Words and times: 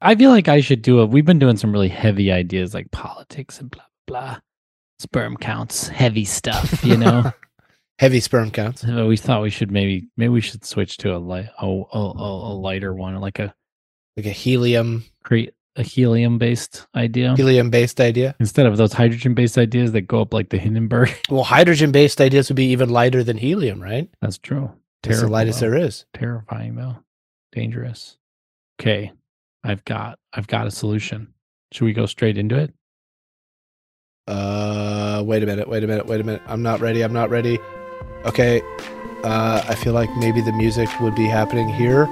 I 0.00 0.14
feel 0.14 0.30
like 0.30 0.48
I 0.48 0.60
should 0.60 0.82
do 0.82 1.00
a. 1.00 1.06
We've 1.06 1.24
been 1.26 1.38
doing 1.38 1.56
some 1.56 1.72
really 1.72 1.88
heavy 1.88 2.32
ideas 2.32 2.74
like 2.74 2.90
politics 2.90 3.60
and 3.60 3.70
blah 3.70 3.84
blah. 4.06 4.38
Sperm 4.98 5.36
counts, 5.36 5.88
heavy 5.88 6.24
stuff, 6.24 6.84
you 6.84 6.96
know. 6.96 7.32
Heavy 7.98 8.20
sperm 8.20 8.50
counts. 8.50 8.80
So 8.80 9.06
we 9.08 9.18
thought 9.18 9.42
we 9.42 9.50
should 9.50 9.70
maybe 9.70 10.08
maybe 10.16 10.30
we 10.30 10.40
should 10.40 10.64
switch 10.64 10.96
to 10.98 11.14
a 11.14 11.18
light 11.18 11.50
a, 11.60 11.66
a, 11.66 11.98
a, 11.98 12.54
lighter 12.54 12.94
one, 12.94 13.14
like 13.16 13.38
a 13.38 13.54
Like 14.16 14.24
a 14.24 14.30
helium 14.30 15.04
create 15.22 15.52
a 15.76 15.82
helium 15.82 16.38
based 16.38 16.86
idea 16.96 17.34
helium 17.36 17.68
based 17.68 18.00
idea. 18.00 18.34
instead 18.40 18.64
of 18.64 18.78
those 18.78 18.94
hydrogen 18.94 19.34
based 19.34 19.58
ideas 19.58 19.92
that 19.92 20.02
go 20.02 20.22
up 20.22 20.32
like 20.32 20.48
the 20.48 20.56
Hindenburg. 20.56 21.10
Well, 21.30 21.44
hydrogen 21.44 21.92
based 21.92 22.22
ideas 22.22 22.48
would 22.48 22.56
be 22.56 22.70
even 22.72 22.88
lighter 22.88 23.22
than 23.22 23.36
helium, 23.36 23.82
right? 23.82 24.08
That's 24.22 24.38
true. 24.38 24.72
The 25.02 25.10
Terrible, 25.10 25.30
lightest 25.32 25.60
though. 25.60 25.68
there 25.70 25.78
is. 25.78 26.06
Terrifying 26.14 26.76
though. 26.76 26.96
Dangerous. 27.52 28.16
Okay. 28.80 29.12
I've 29.62 29.84
got 29.84 30.18
I've 30.32 30.46
got 30.46 30.66
a 30.66 30.70
solution. 30.70 31.34
Should 31.72 31.84
we 31.84 31.92
go 31.92 32.06
straight 32.06 32.38
into 32.38 32.56
it? 32.56 32.74
Uh, 34.26 35.22
wait 35.26 35.42
a 35.42 35.46
minute, 35.46 35.68
wait 35.68 35.84
a 35.84 35.86
minute, 35.86 36.06
wait 36.06 36.20
a 36.20 36.24
minute. 36.24 36.42
I'm 36.46 36.62
not 36.62 36.80
ready. 36.80 37.02
I'm 37.02 37.12
not 37.12 37.30
ready. 37.30 37.58
Okay. 38.24 38.62
Uh, 39.22 39.62
I 39.68 39.74
feel 39.74 39.92
like 39.92 40.08
maybe 40.16 40.40
the 40.40 40.52
music 40.52 40.88
would 41.00 41.14
be 41.14 41.26
happening 41.26 41.68
here. 41.68 42.08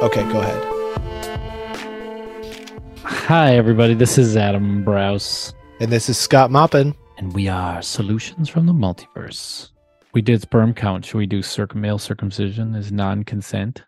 Okay, 0.00 0.22
go 0.30 0.40
ahead. 0.40 0.62
Hi 3.02 3.56
everybody, 3.56 3.94
this 3.94 4.18
is 4.18 4.36
Adam 4.36 4.84
Braus. 4.84 5.54
And 5.80 5.90
this 5.90 6.10
is 6.10 6.18
Scot 6.18 6.50
Maupin. 6.50 6.94
And 7.16 7.32
we 7.32 7.48
are 7.48 7.80
Solutions 7.80 8.50
from 8.50 8.66
the 8.66 8.74
Multiverse. 8.74 9.70
We 10.14 10.22
did 10.22 10.40
sperm 10.42 10.74
count. 10.74 11.04
Should 11.04 11.18
we 11.18 11.26
do 11.26 11.42
circum 11.42 11.80
male 11.80 11.98
circumcision 11.98 12.74
as 12.74 12.90
non-consent? 12.92 13.82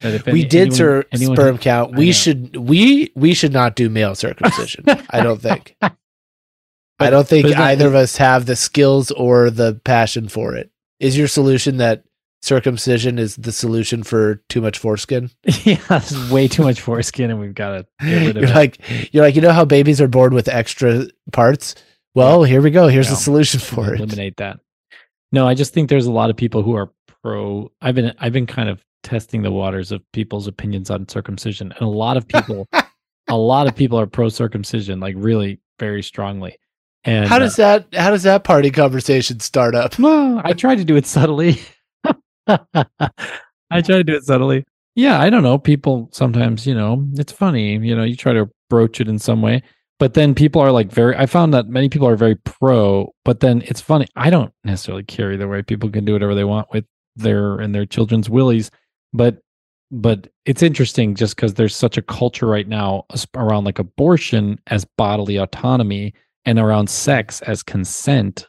That 0.00 0.26
we 0.26 0.32
any- 0.40 0.44
did 0.44 0.60
anyone- 0.60 0.76
sir, 0.76 1.04
anyone- 1.12 1.36
sperm 1.36 1.58
count. 1.58 1.94
We 1.96 2.12
should 2.12 2.56
we 2.56 3.10
we 3.14 3.32
should 3.34 3.52
not 3.52 3.74
do 3.74 3.88
male 3.88 4.14
circumcision. 4.14 4.84
I 5.10 5.22
don't 5.22 5.40
think. 5.40 5.76
I 7.00 7.10
don't 7.10 7.26
think 7.26 7.48
but 7.48 7.56
either 7.56 7.86
of 7.88 7.94
us 7.94 8.16
have 8.18 8.46
the 8.46 8.54
skills 8.56 9.10
or 9.10 9.50
the 9.50 9.80
passion 9.84 10.28
for 10.28 10.54
it. 10.54 10.70
Is 11.00 11.16
your 11.18 11.26
solution 11.26 11.78
that 11.78 12.04
circumcision 12.42 13.18
is 13.18 13.34
the 13.36 13.50
solution 13.50 14.02
for 14.02 14.36
too 14.48 14.60
much 14.60 14.78
foreskin? 14.78 15.30
yeah, 15.64 15.78
it's 15.90 16.30
way 16.30 16.46
too 16.48 16.62
much 16.62 16.80
foreskin, 16.82 17.30
and 17.30 17.40
we've 17.40 17.54
got 17.54 17.70
to 17.70 17.86
get 18.00 18.26
rid 18.26 18.36
of 18.36 18.42
You're 18.42 18.50
it. 18.52 18.54
like 18.54 19.14
you're 19.14 19.24
like 19.24 19.34
you 19.36 19.40
know 19.42 19.52
how 19.52 19.64
babies 19.64 20.00
are 20.00 20.08
born 20.08 20.34
with 20.34 20.48
extra 20.48 21.06
parts. 21.32 21.74
Well, 22.14 22.44
here 22.44 22.60
we 22.62 22.70
go. 22.70 22.88
Here's 22.88 23.06
Yeah. 23.06 23.12
the 23.12 23.16
solution 23.16 23.58
for 23.60 23.92
it. 23.94 23.98
eliminate 24.00 24.36
that. 24.36 24.60
No, 25.34 25.48
I 25.48 25.54
just 25.54 25.74
think 25.74 25.88
there's 25.88 26.06
a 26.06 26.12
lot 26.12 26.30
of 26.30 26.36
people 26.36 26.62
who 26.62 26.76
are 26.76 26.92
pro. 27.24 27.68
I've 27.82 27.96
been 27.96 28.14
I've 28.20 28.32
been 28.32 28.46
kind 28.46 28.68
of 28.68 28.84
testing 29.02 29.42
the 29.42 29.50
waters 29.50 29.90
of 29.90 30.00
people's 30.12 30.46
opinions 30.46 30.90
on 30.90 31.08
circumcision, 31.08 31.72
and 31.72 31.82
a 31.82 31.88
lot 31.88 32.16
of 32.16 32.28
people, 32.28 32.68
a 33.28 33.36
lot 33.36 33.66
of 33.66 33.74
people 33.74 33.98
are 33.98 34.06
pro 34.06 34.28
circumcision, 34.28 35.00
like 35.00 35.16
really 35.18 35.60
very 35.80 36.04
strongly. 36.04 36.56
And 37.02 37.28
How 37.28 37.40
does 37.40 37.56
that 37.56 37.88
how 37.92 38.10
does 38.10 38.22
that 38.22 38.44
party 38.44 38.70
conversation 38.70 39.40
start 39.40 39.74
up? 39.74 39.94
uh, 39.94 40.02
well, 40.04 40.40
I 40.44 40.52
try 40.52 40.76
to 40.76 40.84
do 40.84 40.94
it 40.94 41.04
subtly. 41.04 41.58
I 42.46 43.80
try 43.82 43.96
to 43.96 44.04
do 44.04 44.14
it 44.14 44.22
subtly. 44.22 44.64
Yeah, 44.94 45.20
I 45.20 45.30
don't 45.30 45.42
know. 45.42 45.58
People 45.58 46.10
sometimes, 46.12 46.64
you 46.64 46.76
know, 46.76 47.04
it's 47.14 47.32
funny. 47.32 47.72
You 47.72 47.96
know, 47.96 48.04
you 48.04 48.14
try 48.14 48.34
to 48.34 48.48
broach 48.70 49.00
it 49.00 49.08
in 49.08 49.18
some 49.18 49.42
way, 49.42 49.64
but 49.98 50.14
then 50.14 50.34
people 50.34 50.60
are 50.60 50.72
like 50.72 50.90
very. 50.90 51.16
I 51.16 51.26
found 51.26 51.54
that 51.54 51.68
many 51.68 51.88
people 51.88 52.08
are 52.08 52.16
very 52.16 52.36
pro, 52.36 53.12
but 53.24 53.40
then 53.40 53.62
it's 53.66 53.80
funny. 53.80 54.06
I 54.16 54.30
don't 54.30 54.52
necessarily 54.64 55.04
care 55.04 55.32
either 55.32 55.48
way. 55.48 55.62
People 55.62 55.90
can 55.90 56.04
do 56.04 56.12
whatever 56.12 56.34
they 56.34 56.44
want 56.44 56.68
with 56.72 56.84
their 57.16 57.58
and 57.58 57.74
their 57.74 57.86
children's 57.86 58.28
willies, 58.28 58.70
but 59.12 59.38
but 59.90 60.28
it's 60.44 60.62
interesting 60.62 61.14
just 61.14 61.36
because 61.36 61.54
there's 61.54 61.76
such 61.76 61.96
a 61.96 62.02
culture 62.02 62.46
right 62.46 62.66
now 62.66 63.04
around 63.34 63.64
like 63.64 63.78
abortion 63.78 64.58
as 64.66 64.84
bodily 64.84 65.36
autonomy 65.36 66.12
and 66.44 66.58
around 66.58 66.90
sex 66.90 67.40
as 67.42 67.62
consent 67.62 68.48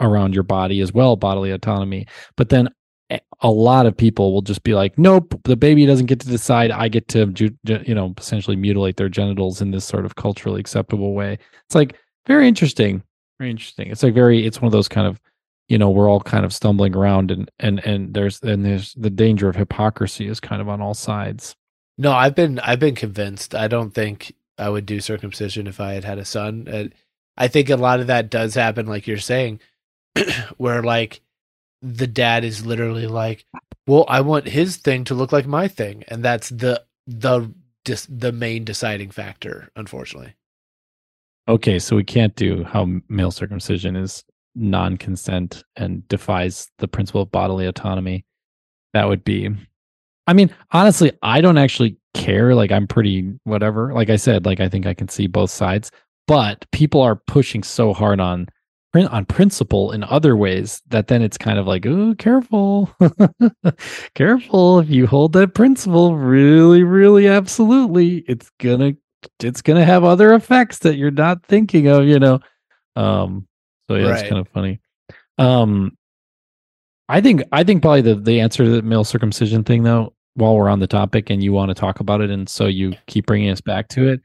around 0.00 0.32
your 0.32 0.44
body 0.44 0.80
as 0.80 0.92
well 0.92 1.16
bodily 1.16 1.50
autonomy 1.50 2.06
but 2.36 2.48
then 2.48 2.68
a- 3.10 3.50
lot 3.50 3.86
of 3.86 3.96
people 3.96 4.32
will 4.32 4.42
just 4.42 4.62
be 4.62 4.74
like 4.74 4.98
nope 4.98 5.38
the 5.44 5.56
baby 5.56 5.86
doesn't 5.86 6.06
get 6.06 6.20
to 6.20 6.28
decide. 6.28 6.70
I 6.70 6.88
get 6.88 7.08
to 7.08 7.32
you 7.64 7.94
know 7.94 8.14
essentially 8.18 8.56
mutilate 8.56 8.96
their 8.96 9.08
genitals 9.08 9.60
in 9.60 9.70
this 9.70 9.84
sort 9.84 10.04
of 10.04 10.16
culturally 10.16 10.60
acceptable 10.60 11.14
way. 11.14 11.38
It's 11.66 11.74
like 11.74 11.96
very 12.26 12.46
interesting. 12.48 13.02
Very 13.38 13.50
interesting. 13.50 13.90
It's 13.90 14.02
like 14.02 14.14
very 14.14 14.46
it's 14.46 14.60
one 14.60 14.66
of 14.66 14.72
those 14.72 14.88
kind 14.88 15.06
of 15.06 15.20
you 15.68 15.78
know 15.78 15.90
we're 15.90 16.08
all 16.08 16.20
kind 16.20 16.44
of 16.44 16.52
stumbling 16.52 16.94
around 16.96 17.30
and 17.30 17.50
and 17.60 17.80
and 17.86 18.14
there's 18.14 18.40
and 18.42 18.64
there's 18.64 18.94
the 18.94 19.10
danger 19.10 19.48
of 19.48 19.56
hypocrisy 19.56 20.26
is 20.26 20.40
kind 20.40 20.60
of 20.60 20.68
on 20.68 20.80
all 20.80 20.94
sides. 20.94 21.54
No, 21.96 22.12
I've 22.12 22.34
been 22.34 22.58
I've 22.60 22.80
been 22.80 22.94
convinced. 22.94 23.54
I 23.54 23.68
don't 23.68 23.92
think 23.92 24.34
I 24.58 24.68
would 24.68 24.86
do 24.86 25.00
circumcision 25.00 25.66
if 25.66 25.80
I 25.80 25.92
had 25.92 26.04
had 26.04 26.18
a 26.18 26.24
son. 26.24 26.92
I 27.36 27.48
think 27.48 27.70
a 27.70 27.76
lot 27.76 28.00
of 28.00 28.08
that 28.08 28.30
does 28.30 28.54
happen, 28.54 28.86
like 28.86 29.06
you're 29.06 29.18
saying, 29.18 29.60
where 30.56 30.82
like 30.82 31.20
the 31.82 32.06
dad 32.06 32.44
is 32.44 32.66
literally 32.66 33.06
like, 33.06 33.44
"Well, 33.86 34.04
I 34.08 34.20
want 34.20 34.48
his 34.48 34.76
thing 34.76 35.04
to 35.04 35.14
look 35.14 35.32
like 35.32 35.46
my 35.46 35.68
thing," 35.68 36.04
and 36.08 36.24
that's 36.24 36.48
the 36.50 36.84
the 37.06 37.52
dis- 37.84 38.08
the 38.10 38.32
main 38.32 38.64
deciding 38.64 39.10
factor. 39.10 39.70
Unfortunately, 39.76 40.34
Okay, 41.48 41.78
so 41.78 41.96
we 41.96 42.04
can't 42.04 42.36
do 42.36 42.62
how 42.64 42.86
male 43.08 43.30
circumcision 43.30 43.96
is 43.96 44.22
non-consent 44.54 45.64
and 45.76 46.06
defies 46.08 46.70
the 46.78 46.88
principle 46.88 47.22
of 47.22 47.32
bodily 47.32 47.66
autonomy. 47.66 48.24
That 48.92 49.08
would 49.08 49.24
be 49.24 49.48
I 50.26 50.34
mean, 50.34 50.54
honestly, 50.72 51.12
I 51.22 51.40
don't 51.40 51.56
actually 51.56 51.96
care. 52.12 52.54
Like 52.54 52.70
I'm 52.70 52.86
pretty 52.86 53.32
whatever. 53.44 53.94
Like 53.94 54.10
I 54.10 54.16
said, 54.16 54.44
like 54.44 54.60
I 54.60 54.68
think 54.68 54.84
I 54.86 54.92
can 54.92 55.08
see 55.08 55.26
both 55.26 55.50
sides, 55.50 55.90
but 56.26 56.66
people 56.70 57.00
are 57.00 57.16
pushing 57.16 57.62
so 57.62 57.94
hard 57.94 58.20
on 58.20 58.46
prin- 58.98 59.08
on 59.08 59.24
principle 59.26 59.92
in 59.92 60.04
other 60.04 60.36
ways 60.36 60.82
that 60.88 61.08
then 61.08 61.22
it's 61.22 61.38
kind 61.38 61.58
of 61.58 61.66
like, 61.66 61.86
oh, 61.86 62.14
careful. 62.18 62.90
careful 64.14 64.78
if 64.80 64.88
you 64.90 65.06
hold 65.06 65.32
that 65.34 65.54
principle 65.54 66.16
really 66.16 66.82
really 66.82 67.26
absolutely, 67.28 68.18
it's 68.28 68.50
to 68.60 68.96
it's 69.40 69.62
to 69.62 69.84
have 69.84 70.04
other 70.04 70.34
effects 70.34 70.78
that 70.80 70.96
you're 70.96 71.10
not 71.10 71.44
thinking 71.46 71.86
of, 71.88 72.04
you 72.06 72.18
know. 72.18 72.40
Um 72.96 73.46
so 73.88 73.96
yeah, 73.96 74.08
Right. 74.08 74.20
it's 74.20 74.28
kind 74.28 74.40
of 74.40 74.48
funny. 74.48 74.80
Um 75.38 75.96
I 77.08 77.20
think 77.20 77.42
I 77.52 77.64
think 77.64 77.82
probably 77.82 78.02
the 78.02 78.16
the 78.16 78.40
answer 78.40 78.64
to 78.64 78.70
the 78.70 78.82
male 78.82 79.04
circumcision 79.04 79.64
thing 79.64 79.82
though, 79.82 80.12
while 80.34 80.56
we're 80.56 80.68
on 80.68 80.80
the 80.80 80.86
topic 80.86 81.30
and 81.30 81.42
you 81.42 81.52
want 81.52 81.70
to 81.70 81.74
talk 81.74 82.00
about 82.00 82.20
it 82.20 82.30
and 82.30 82.48
so 82.48 82.66
you 82.66 82.94
keep 83.06 83.26
bringing 83.26 83.50
us 83.50 83.60
back 83.60 83.88
to 83.88 84.08
it. 84.08 84.20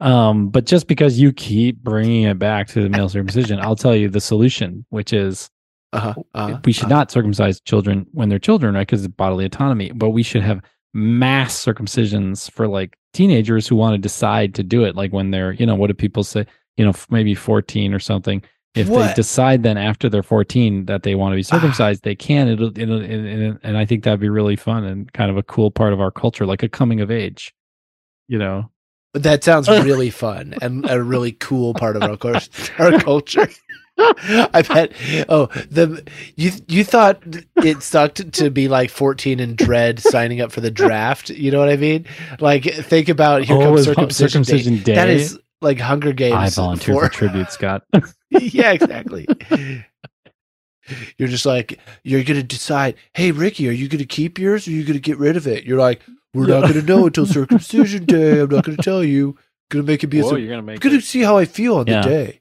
Um 0.00 0.50
but 0.50 0.66
just 0.66 0.86
because 0.86 1.18
you 1.18 1.32
keep 1.32 1.78
bringing 1.82 2.24
it 2.24 2.38
back 2.38 2.68
to 2.68 2.82
the 2.82 2.88
male 2.88 3.08
circumcision, 3.08 3.60
I'll 3.60 3.76
tell 3.76 3.96
you 3.96 4.08
the 4.08 4.20
solution, 4.20 4.84
which 4.90 5.12
is 5.12 5.50
uh-huh, 5.92 6.14
uh-huh, 6.34 6.58
we 6.64 6.72
should 6.72 6.86
uh-huh. 6.86 6.94
not 6.94 7.10
circumcise 7.10 7.60
children 7.60 8.06
when 8.12 8.28
they're 8.28 8.38
children, 8.38 8.74
right? 8.74 8.86
Because 8.86 9.04
it's 9.04 9.14
bodily 9.14 9.46
autonomy. 9.46 9.92
But 9.92 10.10
we 10.10 10.22
should 10.22 10.42
have 10.42 10.60
mass 10.92 11.64
circumcisions 11.64 12.50
for 12.50 12.68
like 12.68 12.96
teenagers 13.14 13.66
who 13.66 13.76
want 13.76 13.94
to 13.94 13.98
decide 13.98 14.54
to 14.56 14.62
do 14.62 14.84
it. 14.84 14.96
Like 14.96 15.12
when 15.12 15.30
they're, 15.30 15.52
you 15.52 15.64
know, 15.64 15.74
what 15.74 15.86
do 15.86 15.94
people 15.94 16.24
say? 16.24 16.46
You 16.76 16.84
know, 16.84 16.90
f- 16.90 17.06
maybe 17.10 17.34
14 17.34 17.94
or 17.94 17.98
something. 17.98 18.42
If 18.74 18.88
they 18.88 19.14
decide 19.14 19.62
then 19.62 19.78
after 19.78 20.10
they're 20.10 20.22
14 20.22 20.84
that 20.84 21.02
they 21.02 21.14
want 21.14 21.32
to 21.32 21.36
be 21.36 21.44
Ah. 21.50 21.56
circumcised, 21.56 22.02
they 22.02 22.14
can. 22.14 22.48
It'll, 22.48 22.78
it'll, 22.78 23.00
and, 23.00 23.58
and 23.62 23.78
I 23.78 23.86
think 23.86 24.04
that'd 24.04 24.20
be 24.20 24.28
really 24.28 24.56
fun 24.56 24.84
and 24.84 25.10
kind 25.14 25.30
of 25.30 25.38
a 25.38 25.42
cool 25.42 25.70
part 25.70 25.94
of 25.94 26.00
our 26.00 26.10
culture, 26.10 26.44
like 26.44 26.62
a 26.62 26.68
coming 26.68 27.00
of 27.00 27.10
age, 27.10 27.54
you 28.28 28.38
know? 28.38 28.70
But 29.16 29.22
that 29.22 29.42
sounds 29.42 29.66
really 29.66 30.10
fun 30.10 30.54
and 30.60 30.84
a 30.90 31.02
really 31.02 31.32
cool 31.32 31.72
part 31.72 31.96
of 31.96 32.02
our 32.02 32.18
course, 32.18 32.50
our 32.78 33.00
culture. 33.00 33.48
I 33.98 34.60
bet. 34.60 34.92
Oh, 35.30 35.46
the 35.70 36.06
you 36.34 36.50
you 36.68 36.84
thought 36.84 37.22
it 37.64 37.82
sucked 37.82 38.30
to 38.34 38.50
be 38.50 38.68
like 38.68 38.90
fourteen 38.90 39.40
and 39.40 39.56
dread 39.56 40.00
signing 40.00 40.42
up 40.42 40.52
for 40.52 40.60
the 40.60 40.70
draft. 40.70 41.30
You 41.30 41.50
know 41.50 41.58
what 41.58 41.70
I 41.70 41.78
mean? 41.78 42.04
Like 42.40 42.64
think 42.64 43.08
about 43.08 43.44
here 43.44 43.56
Oh, 43.56 43.60
comes 43.60 43.84
circumcision, 43.84 44.44
circumcision 44.44 44.82
day. 44.82 44.94
That 44.96 45.06
day. 45.06 45.14
is 45.14 45.38
like 45.62 45.78
Hunger 45.80 46.12
Games. 46.12 46.34
I 46.34 46.50
volunteer 46.50 47.00
for 47.00 47.08
tribute, 47.08 47.50
Scot. 47.50 47.84
yeah, 48.28 48.72
exactly. 48.72 49.26
You're 51.16 51.28
just 51.28 51.46
like 51.46 51.80
you're 52.04 52.22
gonna 52.22 52.42
decide. 52.42 52.96
Hey, 53.14 53.30
Ricky, 53.30 53.66
are 53.66 53.72
you 53.72 53.88
gonna 53.88 54.04
keep 54.04 54.38
yours 54.38 54.68
or 54.68 54.72
are 54.72 54.74
you 54.74 54.84
gonna 54.84 54.98
get 54.98 55.16
rid 55.16 55.38
of 55.38 55.46
it? 55.46 55.64
You're 55.64 55.80
like, 55.80 56.02
we're 56.36 56.46
not 56.46 56.68
gonna 56.68 56.82
know 56.82 57.06
until 57.06 57.26
circumcision 57.40 58.04
day. 58.04 58.40
I'm 58.40 58.50
not 58.50 58.64
gonna 58.64 58.76
tell 58.78 59.02
you. 59.04 59.36
Gonna 59.70 59.82
make 59.84 60.04
it 60.04 60.08
be 60.08 60.20
a 60.20 60.22
Whoa, 60.22 60.30
sur- 60.30 60.38
you're 60.38 60.50
gonna 60.50 60.62
make 60.62 60.84
I'm 60.84 60.90
gonna 60.90 61.02
see 61.02 61.22
how 61.22 61.36
I 61.38 61.44
feel 61.44 61.76
on 61.76 61.86
Yeah. 61.86 62.02
the 62.02 62.08
day. 62.08 62.40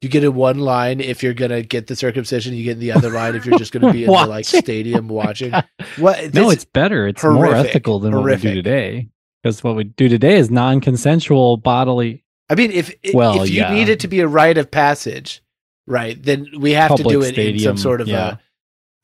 You 0.00 0.08
get 0.08 0.22
in 0.24 0.34
one 0.34 0.58
line 0.58 1.00
if 1.00 1.22
you're 1.22 1.34
gonna 1.34 1.62
get 1.62 1.86
the 1.88 1.94
circumcision. 1.96 2.54
You 2.54 2.64
get 2.64 2.72
in 2.72 2.78
the 2.80 2.92
other 2.92 3.10
line 3.10 3.34
if 3.36 3.44
you're 3.46 3.58
just 3.58 3.72
gonna 3.72 3.92
be 3.92 4.04
in 4.04 4.10
the 4.10 4.26
like 4.26 4.44
stadium 4.44 5.08
oh 5.10 5.14
watching. 5.14 5.52
What? 5.98 6.34
no, 6.34 6.50
it's 6.50 6.64
better. 6.64 7.06
It's 7.08 7.22
more 7.22 7.54
ethical 7.54 7.98
than 8.00 8.14
what 8.14 8.24
we 8.24 8.36
do 8.36 8.54
today. 8.54 9.08
Because 9.42 9.62
what 9.62 9.76
we 9.76 9.84
do 9.84 10.08
today 10.08 10.36
is 10.36 10.50
non-consensual 10.50 11.58
bodily. 11.58 12.24
I 12.50 12.54
mean, 12.56 12.72
if 12.72 12.92
Well, 13.14 13.42
if 13.42 13.50
you 13.50 13.60
yeah. 13.60 13.72
need 13.72 13.88
it 13.88 14.00
to 14.00 14.08
be 14.08 14.18
a 14.20 14.26
rite 14.26 14.58
of 14.58 14.68
passage, 14.70 15.42
right? 15.86 16.20
Then 16.20 16.48
we 16.58 16.72
have 16.72 16.96
to 16.96 17.02
do 17.04 17.22
it 17.22 17.38
in 17.38 17.58
some 17.60 17.76
sort 17.76 18.00
of 18.00 18.08
yeah. 18.08 18.38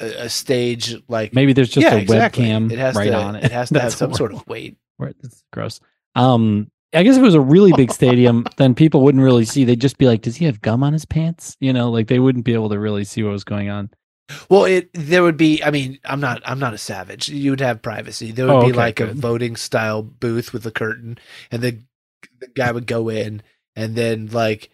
A, 0.05 0.25
a 0.25 0.29
stage 0.29 0.97
like 1.09 1.35
Maybe 1.35 1.53
there's 1.53 1.71
just 1.71 1.85
yeah, 1.85 1.95
a 1.95 1.99
exactly. 1.99 2.47
webcam 2.47 2.71
It 2.71 2.79
has 2.79 2.95
right 2.97 3.07
to. 3.11 3.15
on 3.17 3.37
it. 3.37 3.45
It 3.45 3.53
has 3.53 3.69
to 3.71 3.81
have 3.81 3.93
some 3.95 4.15
sort 4.15 4.33
of 4.33 4.47
weight. 4.47 4.77
It's 5.01 5.43
gross. 5.53 5.81
Um, 6.15 6.71
I 6.95 7.03
guess 7.03 7.17
if 7.17 7.23
it 7.23 7.25
was 7.27 7.35
a 7.35 7.41
really 7.41 7.73
big 7.73 7.93
stadium, 7.93 8.47
then 8.57 8.75
people 8.75 9.03
wouldn't 9.03 9.25
really 9.25 9.45
see. 9.45 9.65
They'd 9.65 9.81
just 9.81 9.99
be 9.99 10.07
like, 10.07 10.23
"Does 10.23 10.37
he 10.37 10.45
have 10.45 10.63
gum 10.63 10.83
on 10.85 10.93
his 10.93 11.05
pants?" 11.05 11.57
You 11.61 11.73
know, 11.73 11.91
like 11.91 12.07
they 12.09 12.21
wouldn't 12.21 12.45
be 12.45 12.55
able 12.55 12.69
to 12.71 12.79
really 12.79 13.05
see 13.05 13.23
what 13.23 13.33
was 13.33 13.45
going 13.45 13.69
on. 13.69 13.91
Well, 14.49 14.65
it 14.65 14.89
there 14.95 15.23
would 15.23 15.37
be. 15.37 15.63
I 15.63 15.71
mean, 15.71 15.99
I'm 16.05 16.21
not. 16.21 16.41
I'm 16.47 16.59
not 16.59 16.73
a 16.75 16.79
savage. 16.79 17.29
You 17.29 17.51
would 17.51 17.61
have 17.61 17.83
privacy. 17.83 18.31
There 18.33 18.47
would 18.47 18.55
Oh, 18.55 18.61
be 18.61 18.67
okay, 18.69 18.77
like 18.77 19.01
a 19.01 19.13
voting 19.13 19.57
style 19.57 20.03
booth 20.03 20.53
with 20.53 20.65
a 20.67 20.71
curtain, 20.71 21.19
and 21.51 21.63
the 21.63 21.79
the 22.41 22.49
guy 22.49 22.73
would 22.73 22.87
go 22.87 23.09
in, 23.09 23.43
and 23.77 23.97
then 23.97 24.29
like 24.29 24.71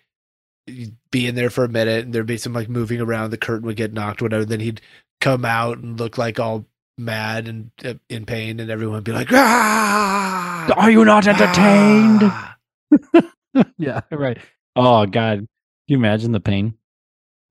be 1.10 1.26
in 1.26 1.34
there 1.34 1.50
for 1.50 1.64
a 1.64 1.68
minute, 1.68 2.04
and 2.04 2.12
there'd 2.14 2.26
be 2.26 2.36
some 2.36 2.52
like 2.52 2.68
moving 2.68 3.00
around. 3.00 3.30
The 3.30 3.38
curtain 3.38 3.66
would 3.66 3.76
get 3.76 3.92
knocked, 3.92 4.22
whatever. 4.22 4.44
Then 4.44 4.60
he'd 4.60 4.80
come 5.20 5.44
out 5.44 5.78
and 5.78 5.98
look 5.98 6.18
like 6.18 6.38
all 6.40 6.66
mad 6.98 7.48
and 7.48 7.70
uh, 7.84 7.94
in 8.08 8.26
pain, 8.26 8.60
and 8.60 8.70
everyone 8.70 9.02
be 9.02 9.12
like, 9.12 9.28
"Ah, 9.32 10.72
Are 10.76 10.90
you 10.90 11.04
not 11.04 11.26
entertained? 11.26 12.20
ah." 12.22 12.56
yeah, 13.78 14.00
right. 14.10 14.38
Oh 14.76 15.06
God, 15.06 15.38
can 15.38 15.48
you 15.88 15.96
imagine 15.96 16.32
the 16.32 16.40
pain? 16.40 16.74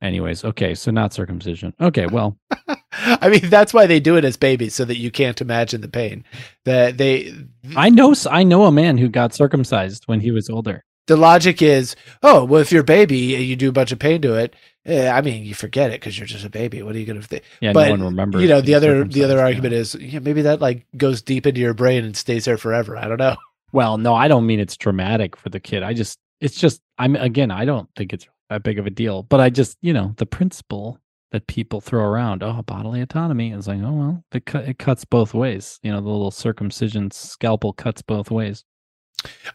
Anyways, 0.02 0.46
okay, 0.46 0.76
so 0.76 0.92
not 0.92 1.14
circumcision. 1.14 1.74
Okay, 1.82 2.06
well, 2.06 2.38
I 2.94 3.28
mean, 3.30 3.50
that's 3.50 3.74
why 3.74 3.86
they 3.86 4.00
do 4.00 4.16
it 4.16 4.24
as 4.24 4.38
babies, 4.38 4.74
so 4.74 4.86
that 4.86 4.98
you 4.98 5.12
can't 5.12 5.42
imagine 5.42 5.82
the 5.82 5.90
pain. 5.90 6.24
That 6.64 6.98
they 6.98 7.34
I 7.76 7.90
know 7.90 8.14
I 8.30 8.44
know 8.44 8.64
a 8.66 8.72
man 8.72 8.98
who 8.98 9.10
got 9.10 9.34
circumcised 9.34 10.04
when 10.06 10.22
he 10.22 10.32
was 10.32 10.50
older. 10.50 10.86
The 11.10 11.18
logic 11.18 11.62
is, 11.62 11.96
oh, 12.22 12.46
well, 12.46 12.62
if 12.62 12.72
you're 12.72 12.82
a 12.82 12.86
baby 12.86 13.36
and 13.36 13.44
you 13.44 13.56
do 13.56 13.70
a 13.70 13.72
bunch 13.72 13.92
of 13.92 13.98
pain 13.98 14.22
to 14.22 14.36
it, 14.36 14.56
eh, 14.86 15.10
I 15.10 15.22
mean, 15.22 15.44
you 15.44 15.56
forget 15.56 15.90
it 15.90 16.00
because 16.00 16.18
you're 16.18 16.28
just 16.28 16.46
a 16.46 16.52
baby. 16.52 16.84
What 16.84 16.96
are 16.96 17.00
you 17.00 17.06
going 17.08 17.20
to 17.20 17.28
think? 17.28 17.44
Yeah, 17.62 17.74
But, 17.74 17.86
no 17.86 17.92
one 17.92 18.04
remembers. 18.04 18.44
You 18.44 18.48
know, 18.48 18.62
the 18.62 18.76
other 18.76 19.04
the 19.04 19.24
other 19.24 19.40
argument 19.40 19.74
is, 19.74 19.96
yeah, 19.96 20.20
maybe 20.20 20.44
that 20.44 20.62
like 20.62 20.86
goes 20.96 21.24
deep 21.24 21.48
into 21.48 21.60
your 21.62 21.74
brain 21.74 22.06
and 22.06 22.16
stays 22.16 22.46
there 22.46 22.58
forever. 22.58 22.96
I 22.96 23.08
don't 23.08 23.20
know. 23.20 23.36
Well, 23.72 24.00
no, 24.00 24.16
I 24.16 24.28
don't 24.28 24.48
mean 24.48 24.60
it's 24.60 24.76
traumatic 24.76 25.36
for 25.36 25.50
the 25.50 25.60
kid. 25.60 25.84
I 25.84 25.94
just, 25.94 26.18
it's 26.42 26.56
just, 26.56 26.82
I'm 26.98 27.16
again, 27.16 27.52
I 27.52 27.66
don't 27.66 27.88
think 27.96 28.14
it's 28.14 28.28
that 28.50 28.64
big 28.64 28.80
of 28.80 28.88
a 28.88 28.90
deal. 28.90 29.22
But 29.22 29.42
I 29.42 29.52
just, 29.52 29.78
you 29.84 29.94
know, 29.94 30.16
the 30.18 30.26
principle 30.26 30.98
that 31.32 31.46
people 31.46 31.80
throw 31.80 32.04
around, 32.04 32.42
oh, 32.42 32.64
bodily 32.64 33.00
autonomy, 33.02 33.52
is 33.52 33.68
like, 33.68 33.80
oh 33.84 33.94
well, 33.94 34.24
it 34.32 34.48
cut, 34.48 34.68
it 34.68 34.80
cuts 34.80 35.06
both 35.06 35.36
ways. 35.36 35.80
You 35.84 35.92
know, 35.92 36.02
the 36.02 36.10
little 36.10 36.32
circumcision 36.32 37.12
scalpel 37.12 37.74
cuts 37.74 38.02
both 38.02 38.32
ways. 38.32 38.64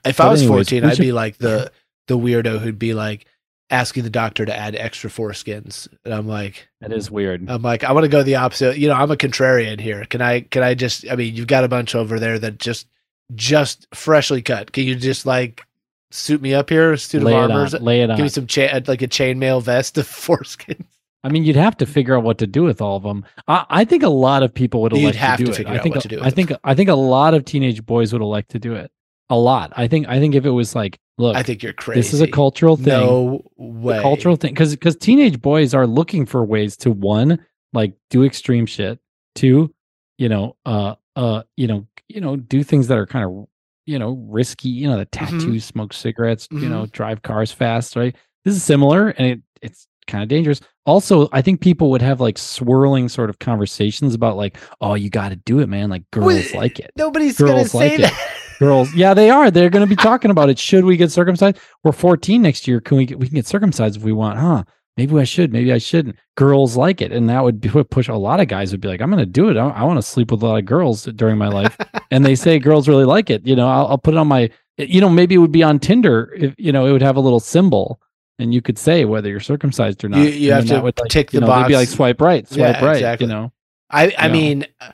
If 0.04 0.20
I 0.20 0.28
was 0.30 0.42
anyways, 0.42 0.68
14, 0.68 0.84
I'd 0.84 0.96
should- 0.96 1.02
be 1.02 1.12
like 1.12 1.38
the 1.38 1.70
the 2.06 2.18
weirdo 2.18 2.58
who'd 2.60 2.78
be 2.78 2.94
like 2.94 3.26
asking 3.70 4.04
the 4.04 4.10
doctor 4.10 4.44
to 4.44 4.54
add 4.56 4.74
extra 4.76 5.08
foreskins, 5.08 5.88
and 6.04 6.12
I'm 6.12 6.28
like, 6.28 6.68
That 6.80 6.92
is 6.92 7.10
weird. 7.10 7.48
I'm 7.48 7.62
like, 7.62 7.82
I 7.82 7.92
want 7.92 8.04
to 8.04 8.08
go 8.08 8.22
the 8.22 8.34
opposite. 8.36 8.76
You 8.78 8.88
know, 8.88 8.94
I'm 8.94 9.10
a 9.10 9.16
contrarian 9.16 9.80
here. 9.80 10.04
Can 10.04 10.20
I? 10.20 10.40
Can 10.42 10.62
I 10.62 10.74
just? 10.74 11.08
I 11.10 11.16
mean, 11.16 11.34
you've 11.34 11.46
got 11.46 11.64
a 11.64 11.68
bunch 11.68 11.94
over 11.94 12.18
there 12.20 12.38
that 12.38 12.58
just 12.58 12.86
just 13.34 13.86
freshly 13.94 14.42
cut. 14.42 14.72
Can 14.72 14.84
you 14.84 14.94
just 14.94 15.24
like 15.26 15.62
suit 16.10 16.42
me 16.42 16.52
up 16.54 16.68
here, 16.70 16.96
suit 16.96 17.18
of 17.18 17.24
lay 17.24 17.32
it 17.32 17.36
armors? 17.50 17.74
on. 17.74 17.82
Lay 17.82 18.02
it 18.02 18.08
Give 18.08 18.18
me 18.20 18.28
some 18.28 18.46
chain, 18.46 18.70
like 18.86 19.02
a 19.02 19.08
chainmail 19.08 19.62
vest 19.62 19.96
of 19.98 20.06
foreskins. 20.08 20.84
I 21.24 21.30
mean, 21.30 21.44
you'd 21.44 21.56
have 21.56 21.78
to 21.78 21.86
figure 21.86 22.14
out 22.18 22.22
what 22.22 22.36
to 22.38 22.46
do 22.46 22.64
with 22.64 22.82
all 22.82 22.98
of 22.98 23.02
them. 23.02 23.24
I, 23.48 23.64
I 23.70 23.84
think 23.86 24.02
a 24.02 24.10
lot 24.10 24.42
of 24.42 24.52
people 24.52 24.82
would 24.82 24.92
You'd 24.92 25.14
have 25.14 25.38
to 25.38 25.44
do 25.44 25.46
to 25.46 25.52
it. 25.52 25.56
figure 25.56 25.72
I 25.72 25.76
out 25.78 25.82
think 25.82 25.94
what 25.94 26.02
to 26.02 26.08
do 26.08 26.16
with 26.16 26.24
I 26.26 26.28
think 26.30 26.52
I 26.62 26.74
think 26.74 26.90
a 26.90 26.94
lot 26.94 27.32
of 27.32 27.46
teenage 27.46 27.84
boys 27.86 28.12
would 28.12 28.20
elect 28.20 28.50
to 28.50 28.58
do 28.58 28.74
it. 28.74 28.92
A 29.30 29.36
lot. 29.36 29.72
I 29.76 29.88
think 29.88 30.06
I 30.08 30.18
think 30.20 30.34
if 30.34 30.44
it 30.44 30.50
was 30.50 30.74
like, 30.74 30.98
look, 31.18 31.34
I 31.36 31.42
think 31.42 31.62
you're 31.62 31.72
crazy. 31.72 31.98
this 32.00 32.12
is 32.12 32.20
a 32.20 32.26
cultural 32.28 32.76
thing. 32.76 32.86
No 32.86 33.42
way. 33.56 34.00
cultural 34.02 34.36
thing 34.36 34.52
because 34.52 34.72
because 34.72 34.96
teenage 34.96 35.40
boys 35.40 35.72
are 35.74 35.86
looking 35.86 36.26
for 36.26 36.44
ways 36.44 36.76
to 36.78 36.90
one 36.90 37.44
like 37.72 37.94
do 38.10 38.22
extreme 38.24 38.66
shit 38.66 38.98
two 39.34 39.72
you 40.18 40.28
know 40.28 40.54
uh 40.64 40.94
uh 41.16 41.42
you 41.56 41.66
know 41.66 41.86
you 42.08 42.20
know 42.20 42.36
do 42.36 42.62
things 42.62 42.86
that 42.88 42.96
are 42.98 43.06
kind 43.06 43.24
of 43.24 43.46
you 43.86 43.98
know 43.98 44.12
risky 44.28 44.68
you 44.68 44.86
know 44.88 44.96
the 44.96 45.06
Mm-hmm. 45.06 45.38
tattoos 45.40 45.64
smoke 45.64 45.92
cigarettes 45.92 46.46
you 46.52 46.68
know 46.68 46.86
drive 46.86 47.22
cars 47.22 47.50
fast 47.50 47.96
right 47.96 48.14
this 48.44 48.54
is 48.54 48.62
similar 48.62 49.08
and 49.08 49.26
it 49.26 49.40
it's 49.62 49.88
kind 50.06 50.22
of 50.22 50.28
dangerous 50.28 50.60
also 50.86 51.28
i 51.32 51.40
think 51.42 51.60
people 51.60 51.90
would 51.90 52.02
have 52.02 52.20
like 52.20 52.38
swirling 52.38 53.08
sort 53.08 53.28
of 53.30 53.38
conversations 53.40 54.14
about 54.14 54.36
like 54.36 54.56
oh 54.80 54.94
you 54.94 55.10
got 55.10 55.30
to 55.30 55.36
do 55.36 55.58
it 55.60 55.68
man 55.68 55.88
like 55.90 56.08
girls 56.12 56.26
Well, 56.52 56.60
like 56.62 56.78
it 56.78 56.90
Nobody's 56.96 57.38
gonna 57.38 57.64
say 57.64 57.96
like 57.96 58.12
it. 58.12 58.12
Girls. 58.58 58.94
Yeah 58.94 59.14
they 59.14 59.30
are. 59.30 59.50
They're 59.50 59.70
going 59.70 59.86
to 59.88 59.88
be 59.88 60.00
talking 60.00 60.30
about 60.30 60.48
it. 60.50 60.58
Should 60.58 60.84
we 60.84 60.96
get 60.96 61.10
circumcised? 61.12 61.58
We're 61.82 61.92
14 61.92 62.40
next 62.42 62.66
year. 62.68 62.80
Can 62.80 62.96
we 62.96 63.06
get, 63.06 63.18
we 63.18 63.26
can 63.26 63.34
get 63.36 63.46
circumcised 63.46 63.96
if 63.96 64.02
we 64.02 64.12
want 64.12 64.38
huh? 64.38 64.64
Maybe 64.96 65.18
i 65.18 65.24
should 65.24 65.52
maybe 65.52 65.72
i 65.72 65.78
shouldn't. 65.78 66.16
Girls 66.36 66.76
like 66.76 67.00
it. 67.02 67.10
And 67.12 67.28
that 67.28 67.42
would 67.42 67.60
be, 67.60 67.68
would 67.70 67.90
push 67.90 68.08
a 68.08 68.14
lot 68.14 68.38
of 68.40 68.46
guys 68.48 68.70
would 68.70 68.80
be 68.80 68.88
like 68.88 69.00
i'm 69.00 69.10
going 69.10 69.18
to 69.18 69.26
do 69.26 69.48
it. 69.48 69.56
I, 69.56 69.68
I 69.70 69.82
want 69.84 69.98
to 69.98 70.02
sleep 70.02 70.30
with 70.30 70.42
a 70.42 70.46
lot 70.46 70.58
of 70.58 70.66
girls 70.66 71.04
during 71.04 71.36
my 71.38 71.48
life. 71.48 71.76
And 72.10 72.24
they 72.24 72.34
say 72.36 72.58
girls 72.58 72.86
really 72.88 73.04
like 73.04 73.28
it. 73.30 73.46
You 73.46 73.56
know 73.56 73.68
I'll, 73.68 73.86
I'll 73.88 73.98
put 73.98 74.14
it 74.14 74.18
on 74.18 74.28
my 74.28 74.50
you 74.78 75.00
know 75.00 75.08
maybe 75.08 75.34
it 75.34 75.38
would 75.38 75.52
be 75.52 75.62
on 75.62 75.78
tinder 75.78 76.32
if 76.36 76.54
you 76.58 76.70
know 76.72 76.86
it 76.86 76.92
would 76.92 77.02
have 77.02 77.16
a 77.16 77.20
little 77.20 77.40
symbol 77.40 78.00
and 78.38 78.52
you 78.54 78.60
could 78.62 78.78
say 78.78 79.04
whether 79.04 79.28
you're 79.28 79.38
circumcised 79.40 80.04
or 80.04 80.08
not. 80.08 80.18
You- 80.18 80.28
you 80.30 80.52
have 80.52 80.66
to 80.66 80.80
would, 80.80 80.98
like, 80.98 81.08
tick 81.10 81.32
you 81.32 81.40
the 81.40 81.46
know, 81.46 81.60
they'd 81.62 81.68
be 81.68 81.76
like 81.76 81.88
swipe 81.88 82.20
right 82.20 82.46
swipe 82.48 82.58
Yeah, 82.80 82.84
right 82.84 82.96
exactly. 82.96 83.26
you 83.26 83.32
know? 83.32 83.52
I, 83.90 84.12
I 84.18 84.26
Yeah. 84.26 84.32
mean, 84.32 84.66
uh, 84.80 84.90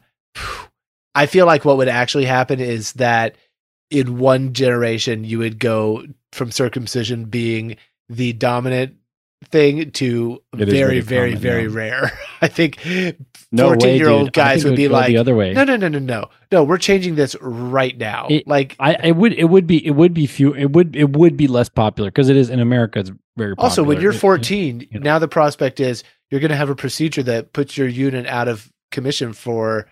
I 1.15 1.27
feel 1.27 1.47
like 1.47 1.65
what 1.65 1.77
would 1.79 1.89
actually 1.89 2.25
happen 2.27 2.61
is 2.61 2.93
that 2.95 3.37
in 3.91 4.19
one 4.19 4.53
generation 4.53 5.25
you 5.25 5.39
would 5.39 5.59
go 5.59 6.05
from 6.33 6.51
circumcision 6.51 7.25
being 7.25 7.77
the 8.09 8.33
dominant 8.33 8.95
thing 9.47 9.91
to 9.93 10.43
It 10.59 10.69
very, 10.69 11.01
very, 11.01 11.31
common, 11.31 11.43
very 11.43 11.63
yeah. 11.63 11.69
rare. 11.75 12.19
I 12.43 12.49
think 12.49 12.79
no 13.51 13.69
way, 13.71 13.75
14 13.75 13.97
year 13.97 14.09
old 14.11 14.27
dude. 14.27 14.33
Guys 14.35 14.65
it 14.65 14.69
would 14.69 14.77
be 14.77 14.87
go 14.87 15.03
the 15.07 15.17
other 15.17 15.35
way 15.35 15.53
no, 15.55 15.65
no, 15.65 15.77
no, 15.77 15.89
no, 15.89 15.99
no, 15.99 16.29
no, 16.53 16.63
we're 16.63 16.77
changing 16.79 17.15
this 17.15 17.35
right 17.41 17.97
now. 17.97 18.27
It- 18.31 18.47
like, 18.47 18.77
I 18.79 18.95
it 19.09 19.17
would 19.17 19.33
it 19.33 19.45
would 19.47 19.67
be 19.67 19.85
it 19.85 19.93
would 19.93 20.13
be 20.15 20.27
few 20.27 20.55
it 20.55 20.73
would 20.73 20.95
it 20.95 21.17
would 21.17 21.37
be 21.37 21.47
less 21.49 21.69
popular 21.69 22.11
because 22.11 22.29
it 22.29 22.37
is 22.37 22.51
in 22.51 22.61
America 22.61 22.99
it's 23.01 23.11
very 23.37 23.57
popular. 23.57 23.69
also, 23.71 23.83
when 23.83 24.01
you're 24.01 24.13
It- 24.13 24.17
it- 24.17 24.21
14, 24.21 24.81
you 24.91 25.01
know. 25.01 25.05
now 25.05 25.19
the 25.19 25.29
prospect 25.29 25.81
is 25.81 26.05
you're 26.31 26.41
going 26.41 26.51
to 26.51 26.57
have 26.57 26.71
a 26.71 26.77
procedure 26.77 27.23
that 27.25 27.53
puts 27.53 27.77
your 27.79 27.89
unit 27.89 28.27
out 28.27 28.47
of 28.47 28.71
commission 28.93 29.33
for, 29.33 29.87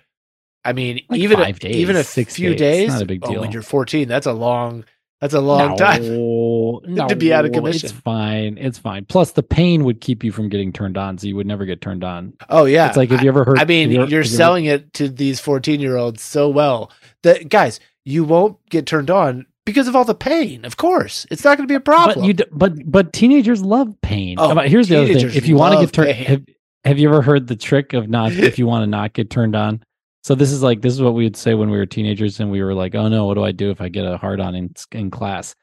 I 0.68 0.72
mean, 0.72 1.00
Like 1.08 1.20
even 1.20 1.38
five 1.38 1.56
a, 1.56 1.60
days, 1.60 1.76
even 1.76 1.96
a 1.96 2.04
six 2.04 2.34
few 2.36 2.50
days. 2.50 2.58
days. 2.58 2.84
It's 2.84 2.92
not 2.94 3.02
a 3.02 3.06
big 3.06 3.20
Oh, 3.24 3.40
when 3.40 3.50
you're 3.52 3.62
14, 3.62 4.06
that's 4.08 4.26
a 4.26 4.32
long, 4.32 4.84
that's 5.20 5.34
a 5.34 5.40
long 5.40 5.70
no, 5.70 5.76
time. 5.76 6.02
no, 6.94 7.08
to 7.08 7.16
be 7.16 7.32
out 7.32 7.44
of 7.44 7.52
commission. 7.52 7.88
It's 7.90 7.98
fine. 8.00 8.56
It's 8.58 8.78
fine. 8.78 9.04
Plus, 9.06 9.32
the 9.32 9.42
pain 9.42 9.84
would 9.84 10.00
keep 10.00 10.22
you 10.22 10.30
from 10.32 10.48
getting 10.48 10.72
turned 10.72 10.96
on, 10.98 11.18
so 11.18 11.26
you 11.26 11.36
would 11.36 11.46
never 11.46 11.64
get 11.64 11.80
turned 11.80 12.04
on. 12.04 12.34
Oh 12.50 12.64
yeah, 12.66 12.86
It's 12.88 12.96
like, 12.96 13.10
have 13.10 13.22
you 13.22 13.28
ever 13.28 13.44
heard? 13.44 13.58
I 13.58 13.64
mean, 13.64 13.90
you're 13.90 14.02
have 14.02 14.12
you 14.12 14.18
ever- 14.18 14.28
selling 14.28 14.66
it 14.66 14.92
to 14.94 15.08
these 15.08 15.40
14 15.40 15.80
year 15.80 15.96
olds 15.96 16.22
so 16.22 16.48
well 16.48 16.92
that 17.22 17.48
guys, 17.48 17.80
you 18.04 18.24
won't 18.24 18.58
get 18.70 18.86
turned 18.86 19.10
on 19.10 19.46
because 19.66 19.88
of 19.88 19.94
all 19.96 20.04
the 20.04 20.14
pain. 20.14 20.64
Of 20.64 20.76
course, 20.76 21.26
it's 21.30 21.44
not 21.44 21.58
going 21.58 21.66
to 21.66 21.72
be 21.72 21.74
a 21.76 21.80
problem. 21.80 22.20
But 22.20 22.26
you, 22.26 22.32
d- 22.34 22.44
but 22.52 22.90
but 22.90 23.12
teenagers 23.12 23.60
love 23.62 23.94
pain. 24.02 24.36
Oh, 24.38 24.56
here's 24.60 24.88
the 24.88 24.96
other 24.98 25.06
thing: 25.12 25.30
if 25.34 25.46
you 25.48 25.56
want 25.56 25.74
to 25.74 25.80
get 25.80 25.92
turned, 25.92 26.10
have, 26.12 26.42
have 26.84 26.98
you 26.98 27.08
ever 27.08 27.20
heard 27.22 27.48
the 27.48 27.56
trick 27.56 27.92
of 27.92 28.08
not 28.08 28.32
if 28.32 28.58
you 28.58 28.66
want 28.66 28.82
to 28.84 28.86
not 28.86 29.12
get 29.12 29.28
turned 29.30 29.54
on? 29.56 29.82
So 30.28 30.34
this 30.34 30.52
is 30.52 30.62
like 30.62 30.82
this 30.82 30.92
is 30.92 31.00
what 31.00 31.14
we 31.14 31.24
would 31.24 31.38
say 31.38 31.54
when 31.54 31.70
we 31.70 31.78
were 31.78 31.86
teenagers 31.86 32.38
and 32.38 32.50
we 32.50 32.62
were 32.62 32.74
like, 32.74 32.94
oh 32.94 33.08
no, 33.08 33.24
what 33.24 33.32
do 33.32 33.44
I 33.44 33.50
do 33.50 33.70
if 33.70 33.80
I 33.80 33.88
get 33.88 34.04
a 34.04 34.18
hard 34.18 34.40
on 34.40 34.54
in 34.54 34.74
in 34.92 35.10
class? 35.10 35.54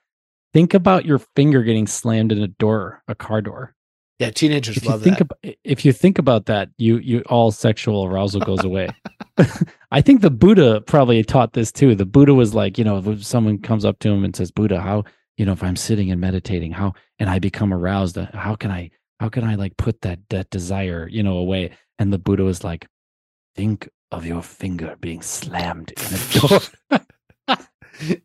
Think 0.55 0.74
about 0.74 1.05
your 1.05 1.19
finger 1.19 1.62
getting 1.62 1.86
slammed 1.86 2.31
in 2.31 2.41
a 2.41 2.48
door, 2.48 3.03
a 3.07 3.13
car 3.13 3.43
door. 3.43 3.75
yeah, 4.17 4.31
teenagers 4.31 4.75
If 4.77 4.86
you 4.86 4.89
love 4.89 5.03
think 5.03 5.19
that. 5.19 5.25
about 5.25 5.55
if 5.63 5.86
you 5.86 5.93
think 5.93 6.17
about 6.17 6.48
that, 6.48 6.69
you 6.79 6.98
you 6.98 7.22
all 7.27 7.51
sexual 7.51 8.05
arousal 8.05 8.41
goes 8.41 8.63
away. 8.63 8.89
I 9.91 10.01
think 10.01 10.22
the 10.22 10.31
Buddha 10.31 10.81
probably 10.81 11.22
taught 11.24 11.53
this 11.53 11.72
too. 11.72 11.93
The 11.93 12.07
Buddha 12.07 12.34
was 12.34 12.55
like, 12.55 12.79
you 12.79 12.84
know, 12.84 12.98
if 12.98 13.24
someone 13.24 13.60
comes 13.60 13.86
up 13.86 14.00
to 14.00 14.10
him 14.10 14.25
and 14.25 14.36
says, 14.36 14.50
"Buddha, 14.50 14.81
how 14.81 15.03
you 15.38 15.45
know 15.45 15.51
if 15.51 15.62
I'm 15.62 15.75
sitting 15.75 16.10
and 16.10 16.19
meditating, 16.19 16.72
how 16.72 16.93
and 17.19 17.29
I 17.29 17.38
become 17.38 17.72
aroused, 17.72 18.17
uh, 18.17 18.29
how 18.34 18.55
can 18.55 18.72
I 18.72 18.89
how 19.19 19.29
can 19.29 19.43
I 19.43 19.53
like 19.53 19.77
put 19.77 20.01
that 20.01 20.22
that 20.31 20.50
desire 20.50 21.07
you 21.07 21.22
know 21.22 21.38
away?" 21.38 21.77
And 22.00 22.12
the 22.12 22.17
Buddha 22.17 22.43
was 22.43 22.63
like, 22.63 22.88
"Think 23.55 23.89
of 24.12 24.25
your 24.25 24.41
finger 24.41 24.95
being 25.01 25.21
slammed 25.21 25.91
in 25.91 26.13
a 26.13 26.39
door." 26.39 26.59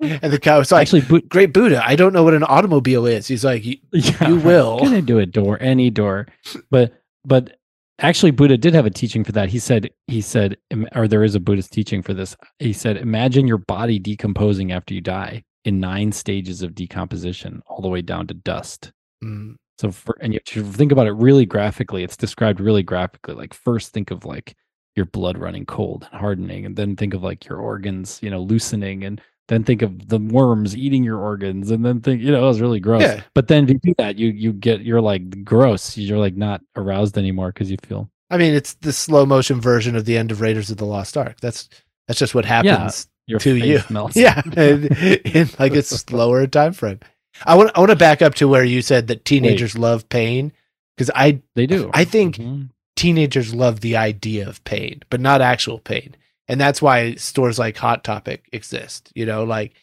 and 0.00 0.32
the 0.32 0.38
guy 0.40 0.58
was 0.58 0.72
like, 0.72 0.82
Actually, 0.82 1.02
Bu- 1.02 1.20
"Great 1.28 1.52
Buddha, 1.52 1.82
I 1.84 1.96
don't 1.96 2.12
know 2.12 2.22
what 2.24 2.34
an 2.34 2.44
automobile 2.44 3.06
is." 3.06 3.26
He's 3.26 3.44
like, 3.44 3.64
"You- 3.64 3.78
yeah, 3.92 4.28
You 4.28 4.36
will. 4.36 4.78
Gonna 4.78 5.02
do 5.02 5.18
a 5.18 5.26
door, 5.26 5.58
any 5.60 5.90
door, 5.90 6.26
but 6.70 6.92
but 7.24 7.56
actually, 8.00 8.30
Buddha 8.32 8.56
did 8.58 8.74
have 8.74 8.86
a 8.86 8.90
teaching 8.90 9.24
for 9.24 9.32
that. 9.32 9.48
He 9.48 9.58
said 9.58 9.90
he 10.06 10.20
said, 10.20 10.56
or 10.94 11.08
there 11.08 11.24
is 11.24 11.34
a 11.34 11.40
Buddhist 11.40 11.72
teaching 11.72 12.02
for 12.02 12.12
this. 12.14 12.36
He 12.58 12.72
said, 12.72 12.96
imagine 12.96 13.46
your 13.46 13.58
body 13.58 13.98
decomposing 13.98 14.72
after 14.72 14.94
you 14.94 15.00
die 15.00 15.44
in 15.64 15.80
nine 15.80 16.12
stages 16.12 16.62
of 16.62 16.74
decomposition, 16.74 17.62
all 17.66 17.80
the 17.80 17.88
way 17.88 18.02
down 18.02 18.26
to 18.26 18.34
dust. 18.34 18.92
Mm, 19.22 19.54
So 19.78 19.90
for 19.90 20.16
and 20.20 20.34
you 20.34 20.40
have 20.54 20.74
think 20.74 20.92
about 20.92 21.06
it 21.06 21.12
really 21.14 21.46
graphically. 21.46 22.02
It's 22.02 22.16
described 22.16 22.60
really 22.60 22.82
graphically. 22.82 23.34
Like 23.34 23.54
first, 23.54 23.92
think 23.92 24.10
of 24.10 24.24
like 24.26 24.54
your 24.96 25.06
blood 25.06 25.38
running 25.38 25.66
cold 25.66 26.06
and 26.10 26.20
hardening, 26.20 26.66
and 26.66 26.76
then 26.76 26.96
think 26.96 27.14
of 27.14 27.22
like 27.22 27.46
your 27.46 27.58
organs, 27.58 28.18
you 28.22 28.30
know, 28.30 28.40
loosening, 28.40 29.04
and 29.04 29.20
then 29.48 29.64
think 29.64 29.82
of 29.82 30.08
the 30.08 30.18
worms 30.18 30.76
eating 30.76 31.04
your 31.04 31.18
organs, 31.18 31.70
and 31.70 31.84
then 31.84 32.00
think, 32.00 32.22
you 32.22 32.30
know, 32.32 32.44
it 32.44 32.48
was 32.48 32.60
really 32.60 32.80
gross. 32.80 33.02
Yeah. 33.02 33.22
But 33.34 33.48
then 33.48 33.64
if 33.64 33.70
you 33.70 33.78
do 33.78 33.94
that, 33.98 34.18
you 34.18 34.28
you 34.28 34.52
get 34.52 34.80
you're 34.82 35.00
like 35.00 35.44
gross. 35.44 35.96
You're 35.96 36.18
like 36.18 36.36
not 36.36 36.62
aroused 36.76 37.18
anymore 37.18 37.52
because 37.52 37.70
you 37.70 37.76
feel 37.84 38.10
I 38.30 38.36
mean, 38.36 38.54
it's 38.54 38.74
the 38.74 38.92
slow 38.92 39.26
motion 39.26 39.60
version 39.60 39.96
of 39.96 40.06
the 40.06 40.16
end 40.16 40.32
of 40.32 40.40
Raiders 40.40 40.70
of 40.70 40.78
the 40.78 40.86
Lost 40.86 41.16
Ark. 41.16 41.40
That's 41.40 41.68
that's 42.08 42.18
just 42.18 42.34
what 42.34 42.44
happens 42.44 43.06
Your 43.26 43.38
to 43.40 43.54
you. 43.54 43.80
melts. 43.90 44.16
Yeah, 44.16 44.42
in, 44.56 44.86
in 45.24 45.48
like 45.58 45.74
a 45.74 45.82
slower 45.82 46.46
time 46.46 46.72
frame. 46.72 47.00
I 47.44 47.54
want 47.56 47.70
I 47.74 47.80
want 47.80 47.90
to 47.90 47.96
back 47.96 48.22
up 48.22 48.34
to 48.36 48.48
where 48.48 48.64
you 48.64 48.80
said 48.82 49.08
that 49.08 49.24
teenagers 49.24 49.76
love 49.76 50.08
pain 50.08 50.52
because 50.96 51.10
I 51.14 51.42
they 51.54 51.66
do. 51.66 51.90
I 51.92 52.04
think 52.04 52.36
Mhm. 52.36 52.70
Teenagers 52.96 53.54
love 53.54 53.80
the 53.80 53.96
idea 53.96 54.48
of 54.48 54.62
pain, 54.64 55.02
but 55.10 55.20
not 55.20 55.40
actual 55.40 55.78
pain. 55.78 56.16
And 56.46 56.60
that's 56.60 56.80
why 56.82 57.14
stores 57.14 57.58
like 57.58 57.76
Hot 57.78 58.04
Topic 58.04 58.48
exist. 58.52 59.10
You 59.14 59.26
know, 59.26 59.44
like 59.44 59.74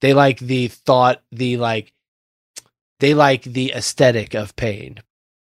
they 0.00 0.12
like 0.12 0.38
the 0.40 0.68
thought, 0.68 1.22
the 1.32 1.56
like 1.56 1.92
they 2.98 3.14
like 3.14 3.42
the 3.44 3.72
aesthetic 3.72 4.34
of 4.34 4.56
pain. 4.56 4.98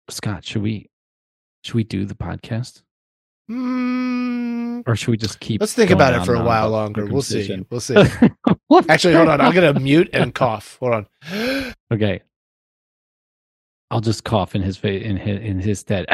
Scot, 0.10 0.46
should 0.46 0.62
we 0.62 0.89
should 1.63 1.75
we 1.75 1.84
do 1.84 2.06
the 2.06 2.16
podcast 2.16 2.82
Mm, 3.50 4.84
or 4.86 4.96
should 4.96 5.10
we 5.10 5.18
just 5.18 5.39
keep? 5.39 5.60
let's 5.60 5.74
think 5.74 5.89
about 5.89 6.13
it 6.13 6.24
for 6.24 6.36
a 6.36 6.44
while 6.44 6.70
longer. 6.70 7.06
We'll 7.08 7.24
see. 7.24 7.66
We'll 7.72 7.80
see. 7.80 7.96
Actually, 8.89 9.16
hold 9.16 9.28
on. 9.30 9.42
I'm 9.42 9.54
gonna 9.54 9.80
mute 9.80 10.10
and 10.13 10.34
cough. 10.36 10.78
Hold 10.80 10.94
on. 10.94 11.74
Okay. 11.92 12.22
I'll 13.91 14.01
just 14.01 14.24
cough 14.24 14.53
in 14.55 14.62
his 14.62 14.77
face 14.77 15.03
in 15.03 15.17
his 15.17 15.39
in 15.41 15.60
his 15.60 15.79
stead. 15.79 16.05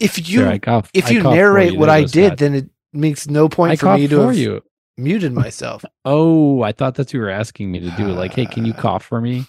if 0.00 0.28
you 0.28 0.40
There, 0.40 0.48
I 0.50 0.58
cough. 0.58 0.90
if 0.94 1.10
you 1.10 1.22
narrate 1.22 1.72
you. 1.74 1.78
what 1.78 1.88
I 1.88 2.04
did, 2.04 2.38
then 2.38 2.54
it 2.54 2.68
makes 2.92 3.28
no 3.28 3.48
point 3.48 3.72
I 3.72 3.76
for 3.76 3.94
me 3.96 4.08
to 4.08 4.16
for 4.16 4.26
have 4.28 4.36
you. 4.36 4.62
muted 4.96 5.32
myself. 5.44 5.84
Oh, 6.04 6.62
I 6.62 6.72
thought 6.72 6.94
that's 6.96 7.08
what 7.10 7.14
you 7.14 7.20
were 7.20 7.30
asking 7.30 7.70
me 7.70 7.80
to 7.80 7.90
do. 7.92 8.08
Like, 8.08 8.34
hey, 8.34 8.46
can 8.46 8.64
you 8.64 8.72
cough 8.74 9.04
for 9.04 9.20
me 9.20 9.44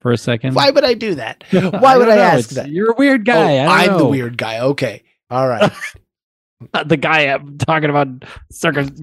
for 0.00 0.10
a 0.12 0.18
second? 0.18 0.54
Why 0.54 0.70
would 0.70 0.84
I 0.84 0.94
do 0.94 1.14
that? 1.14 1.44
I 1.52 1.68
Why 1.68 1.96
would 1.96 2.08
I 2.08 2.16
know. 2.16 2.22
ask 2.22 2.50
It's- 2.50 2.54
that? 2.66 2.70
You're 2.72 2.90
a 2.92 2.96
weird 2.96 3.24
guy. 3.24 3.58
Oh, 3.58 3.68
I 3.68 3.82
I'm 3.84 3.88
don't 3.90 3.98
the 3.98 4.06
weird 4.06 4.36
guy. 4.36 4.58
Okay. 4.60 5.02
All 5.30 5.46
right. 5.46 5.70
the 6.86 6.96
guy 6.96 7.20
I'm 7.32 7.56
talking 7.58 7.88
about 7.90 8.08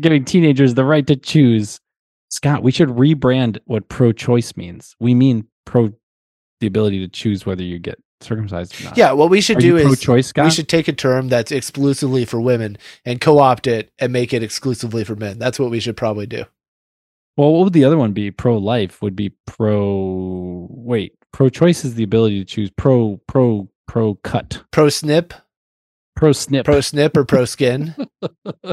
giving 0.01 0.25
teenagers 0.25 0.73
the 0.73 0.83
right 0.83 1.07
to 1.07 1.15
choose. 1.15 1.79
Scot, 2.29 2.63
we 2.63 2.71
should 2.71 2.89
rebrand 2.89 3.59
what 3.65 3.87
pro-choice 3.87 4.57
means. 4.57 4.93
We 4.99 5.13
mean 5.15 5.47
pro 5.63 5.93
the 6.65 6.67
ability 6.67 6.99
to 6.99 7.07
choose 7.07 7.45
whether 7.45 7.63
you 7.63 7.77
get 7.79 8.01
circumcised 8.21 8.79
or 8.81 8.85
not. 8.85 8.97
yeah. 8.97 9.11
What 9.11 9.29
we 9.29 9.39
should 9.41 9.57
Are 9.57 9.61
do 9.61 9.77
is 9.77 9.85
pro-choice, 9.85 10.27
Scot? 10.27 10.45
we 10.45 10.51
should 10.51 10.67
take 10.69 10.87
a 10.87 10.93
term 10.93 11.27
that's 11.29 11.51
exclusively 11.51 12.25
for 12.25 12.41
women 12.41 12.77
and 13.05 13.21
co-opt 13.21 13.67
it 13.67 13.91
and 13.99 14.11
make 14.11 14.33
it 14.33 14.41
exclusively 14.41 15.03
for 15.03 15.15
men. 15.15 15.37
That's 15.37 15.59
what 15.59 15.69
we 15.69 15.79
should 15.79 15.95
probably 15.97 16.25
do. 16.25 16.45
Well, 17.37 17.51
what 17.53 17.65
would 17.65 17.73
the 17.73 17.83
other 17.85 17.97
one 17.97 18.13
be? 18.13 18.31
Pro-life 18.31 19.01
would 19.01 19.15
be 19.15 19.33
pro. 19.45 20.67
Wait, 20.71 21.13
pro-choice 21.33 21.83
is 21.85 21.95
the 21.95 22.03
ability 22.03 22.39
to 22.39 22.45
choose. 22.45 22.71
Pro, 22.71 23.19
pro, 23.27 23.69
pro-cut, 23.87 24.63
Pro 24.71 24.89
snip, 24.89 25.33
pro-snip. 26.15 26.65
pro 26.65 26.79
snip, 26.81 27.15
or 27.17 27.25
pro 27.25 27.45
skin. 27.45 27.93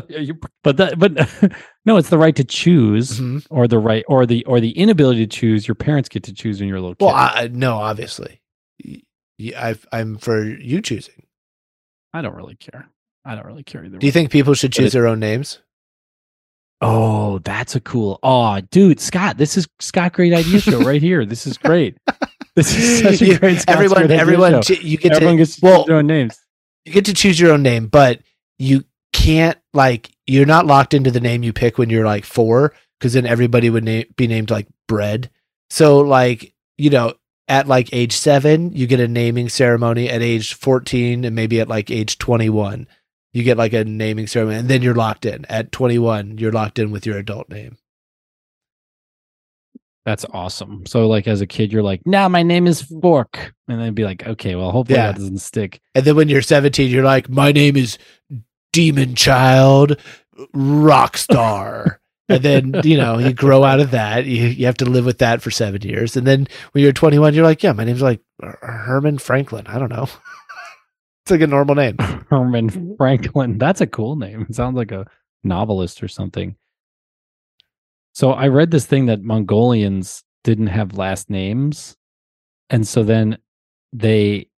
You- 0.09 0.39
but 0.65 0.77
that, 0.79 0.99
but 0.99 1.13
no, 1.85 1.97
it's 1.97 2.09
the 2.11 2.19
right 2.19 2.37
to 2.37 2.45
choose, 2.45 3.19
Mhm. 3.21 3.47
or 3.51 3.67
the 3.69 3.79
right, 3.79 4.05
or 4.09 4.25
the, 4.27 4.45
or 4.47 4.61
the 4.61 4.71
inability 4.71 5.27
to 5.27 5.37
choose. 5.37 5.67
Your 5.67 5.75
parents 5.75 6.09
get 6.09 6.23
to 6.25 6.33
choose 6.33 6.61
when 6.61 6.69
you're 6.69 6.79
a 6.79 6.81
little 6.81 6.95
kid. 6.95 7.05
Well, 7.05 7.15
I, 7.15 7.33
I- 7.35 7.49
no, 7.49 7.75
obviously, 7.77 8.41
I've, 9.57 9.87
I'm 9.93 10.17
for 10.19 10.45
you 10.45 10.81
choosing. 10.81 11.27
I 12.15 12.23
don't 12.23 12.35
really 12.37 12.55
care. 12.57 12.89
I 13.25 13.35
don't 13.35 13.47
really 13.47 13.63
care 13.63 13.85
either. 13.85 13.99
Do 13.99 14.07
you 14.07 14.11
way. 14.11 14.13
think 14.13 14.31
people 14.31 14.55
should 14.55 14.73
choose 14.73 14.95
it- 14.95 14.99
their 14.99 15.07
own 15.07 15.19
names? 15.21 15.59
Oh, 16.81 17.39
that's 17.39 17.77
a 17.77 17.81
cool. 17.81 18.19
Oh, 18.25 18.61
dude, 18.73 18.99
Scot, 18.99 19.37
this 19.39 19.57
is 19.57 19.69
Scot 19.79 20.13
Great 20.15 20.33
Idea 20.35 20.59
Show 20.61 20.81
right 20.81 21.01
here. 21.01 21.25
This 21.25 21.47
is 21.47 21.59
great. 21.59 21.97
This 22.55 22.77
is 22.77 23.01
such 23.19 23.23
a 23.27 23.39
great. 23.39 23.61
Scot's 23.61 23.65
everyone, 23.79 24.07
Great 24.09 24.21
everyone, 24.21 24.61
ch- 24.61 24.83
you 24.83 24.99
get 24.99 25.13
everyone 25.13 25.37
to 25.37 25.39
gets 25.39 25.57
to 25.57 25.65
well, 25.65 25.77
choose 25.79 25.87
their 25.87 25.97
own 25.97 26.07
names. 26.07 26.39
you 26.85 26.93
get 26.93 27.07
to 27.07 27.15
choose 27.15 27.41
your 27.41 27.51
own 27.53 27.63
name, 27.63 27.87
but 27.87 28.21
you 28.59 28.85
can't 29.23 29.59
like 29.73 30.11
you're 30.27 30.47
not 30.47 30.67
locked 30.67 30.95
into 30.95 31.11
the 31.11 31.21
name 31.21 31.43
you 31.43 31.53
pick 31.53 31.79
when 31.79 31.91
you're 31.91 32.05
like 32.05 32.25
four, 32.25 32.75
because 32.99 33.13
then 33.13 33.27
everybody 33.27 33.71
would 33.71 33.85
na- 33.85 34.03
be 34.17 34.27
named 34.27 34.51
like 34.51 34.67
bread. 34.89 35.31
So 35.71 36.01
like 36.01 36.55
you 36.79 36.91
know, 36.91 37.15
at 37.49 37.67
like 37.69 37.89
age 37.93 38.13
seven, 38.13 38.73
you 38.73 38.87
get 38.87 39.01
a 39.01 39.09
naming 39.09 39.49
ceremony. 39.49 40.09
At 40.09 40.23
age 40.23 40.55
fourteen, 40.55 41.25
and 41.25 41.37
maybe 41.37 41.61
at 41.61 41.69
like 41.69 41.91
age 41.91 42.19
twenty 42.19 42.49
one, 42.49 42.87
you 43.33 43.43
get 43.43 43.57
like 43.59 43.73
a 43.73 43.85
naming 43.85 44.27
ceremony, 44.27 44.59
and 44.59 44.69
then 44.69 44.83
you're 44.83 44.95
locked 44.95 45.25
in. 45.27 45.45
At 45.47 45.73
twenty 45.73 45.99
one, 45.99 46.39
you're 46.39 46.53
locked 46.53 46.79
in 46.79 46.91
with 46.91 47.07
your 47.07 47.19
adult 47.19 47.49
name. 47.49 47.77
That's 50.05 50.25
awesome. 50.33 50.85
So, 50.87 51.07
like, 51.07 51.29
as 51.29 51.41
a 51.41 51.47
kid, 51.47 51.73
you're 51.73 51.83
like, 51.85 52.01
"Now 52.05 52.29
my 52.29 52.43
name 52.43 52.67
is 52.67 52.83
Fork," 52.83 53.55
and 53.69 53.81
then 53.81 53.95
be 53.95 54.03
like, 54.03 54.27
"Okay, 54.27 54.57
well, 54.57 54.73
hopefully 54.73 54.99
Yeah. 54.99 55.13
that 55.13 55.19
doesn't 55.19 55.39
stick." 55.39 55.81
And 55.95 56.05
then 56.05 56.17
when 56.17 56.29
you're 56.29 56.43
17, 56.43 56.91
you're 56.91 57.05
like, 57.05 57.29
my 57.29 57.53
name 57.53 57.77
is 57.77 57.99
Demon 58.73 59.15
Child 59.15 59.99
rock 60.53 61.17
star. 61.17 62.01
and 62.29 62.43
then, 62.43 62.81
you 62.85 62.97
know, 62.97 63.19
you 63.19 63.33
grow 63.33 63.65
out 63.65 63.81
of 63.81 63.91
that. 63.91 64.25
You, 64.27 64.47
you 64.47 64.67
have 64.67 64.77
to 64.79 64.85
live 64.85 65.05
with 65.05 65.19
that 65.19 65.43
for 65.43 65.51
seven 65.51 65.83
years. 65.83 66.17
And 66.17 66.27
then 66.27 66.47
when 66.73 66.83
you're 66.83 66.93
21, 66.93 67.35
you're 67.35 67.45
like, 67.45 67.63
yeah, 67.63 67.73
my 67.73 67.85
name's 67.85 68.03
like 68.03 68.21
Herman 68.41 69.19
Franklin. 69.19 69.67
I 69.67 69.79
don't 69.79 69.91
know. 69.91 70.05
it's 71.25 71.31
like 71.31 71.41
a 71.41 71.47
normal 71.47 71.75
name. 71.75 71.97
Herman 72.31 72.97
Franklin. 72.97 73.59
That's 73.59 73.81
a 73.81 73.87
cool 73.87 74.17
name. 74.17 74.47
It 74.49 74.55
sounds 74.55 74.77
like 74.77 74.93
a 74.93 75.07
novelist 75.45 76.03
or 76.03 76.09
something. 76.09 76.57
So 78.15 78.33
I 78.33 78.49
read 78.49 78.71
this 78.71 78.87
thing 78.87 79.07
that 79.07 79.23
Mongolians 79.23 80.23
didn't 80.45 80.67
have 80.69 80.99
last 80.99 81.31
names. 81.31 81.97
And 82.71 82.87
so 82.87 83.03
then 83.03 83.39
they 83.93 84.49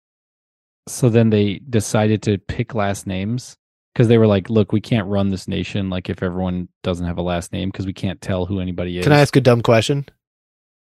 so 0.87 1.09
then 1.09 1.31
they 1.31 1.61
decided 1.71 2.23
to 2.25 2.37
pick 2.37 2.75
last 2.75 3.07
names 3.07 3.57
because 3.95 4.09
they 4.09 4.19
were 4.19 4.27
like, 4.27 4.51
look, 4.51 4.73
we 4.73 4.81
can't 4.81 5.07
run 5.07 5.31
this 5.31 5.47
nation 5.47 5.89
like 5.89 6.11
if 6.11 6.23
everyone 6.23 6.69
doesn't 6.83 7.07
have 7.07 7.17
a 7.17 7.23
last 7.23 7.53
name 7.53 7.71
because 7.71 7.87
we 7.87 7.93
can't 7.93 8.21
tell 8.21 8.45
who 8.45 8.59
anybody 8.59 8.99
is. 8.99 9.05
Can 9.05 9.13
I 9.13 9.21
ask 9.21 9.37
a 9.37 9.41
dumb 9.41 9.63
question? 9.63 10.07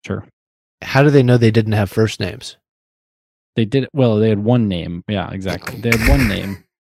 Sure. 0.06 0.26
How 0.82 1.04
do 1.04 1.10
they 1.10 1.24
know 1.24 1.38
they 1.38 1.52
didn't 1.52 1.74
have 1.74 1.92
first 1.92 2.20
names? 2.20 2.58
They 3.56 3.66
did 3.66 3.88
well, 3.94 4.18
they 4.18 4.30
had 4.30 4.44
one 4.44 4.68
name. 4.68 5.04
Yeah, 5.08 5.32
exactly. 5.32 5.80
They 5.80 5.96
had 5.96 6.10
one 6.10 6.28
name. 6.28 6.64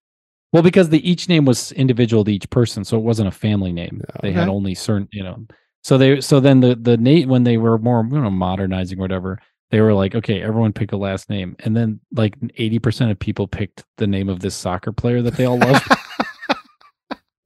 Well, 0.54 0.64
because 0.64 0.90
the 0.90 1.08
each 1.08 1.28
name 1.28 1.44
was 1.44 1.74
individual 1.74 2.24
to 2.24 2.32
each 2.32 2.50
person, 2.50 2.86
so 2.86 2.98
it 2.98 3.04
wasn't 3.04 3.28
a 3.28 3.32
family 3.32 3.74
name. 3.74 4.02
Oh, 4.10 4.20
they 4.22 4.32
had 4.32 4.48
only 4.48 4.76
certain, 4.76 5.10
you 5.12 5.22
know. 5.22 5.46
So 5.84 5.98
they 5.98 6.22
so 6.22 6.40
then 6.40 6.62
the 6.62 6.74
the 6.74 6.96
name 6.96 7.28
when 7.28 7.44
they 7.44 7.58
were 7.58 7.78
more 7.78 8.08
you 8.10 8.22
know 8.22 8.30
modernizing 8.30 8.98
or 8.98 9.02
whatever, 9.02 9.40
they 9.72 9.82
were 9.82 9.94
like, 9.94 10.16
okay, 10.16 10.42
everyone 10.42 10.72
pick 10.72 10.94
a 10.94 10.98
last 10.98 11.30
name, 11.30 11.58
and 11.60 11.76
then 11.76 12.00
like 12.14 12.36
eighty 12.56 12.80
percent 12.80 13.12
of 13.12 13.20
people 13.20 13.46
picked 13.46 13.84
the 13.98 14.08
name 14.08 14.30
of 14.30 14.40
this 14.40 14.56
soccer 14.56 14.94
player 14.94 15.22
that 15.22 15.36
they 15.36 15.44
all 15.44 15.60
love. 15.60 15.86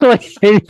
like 0.07 0.23
eighty 0.43 0.67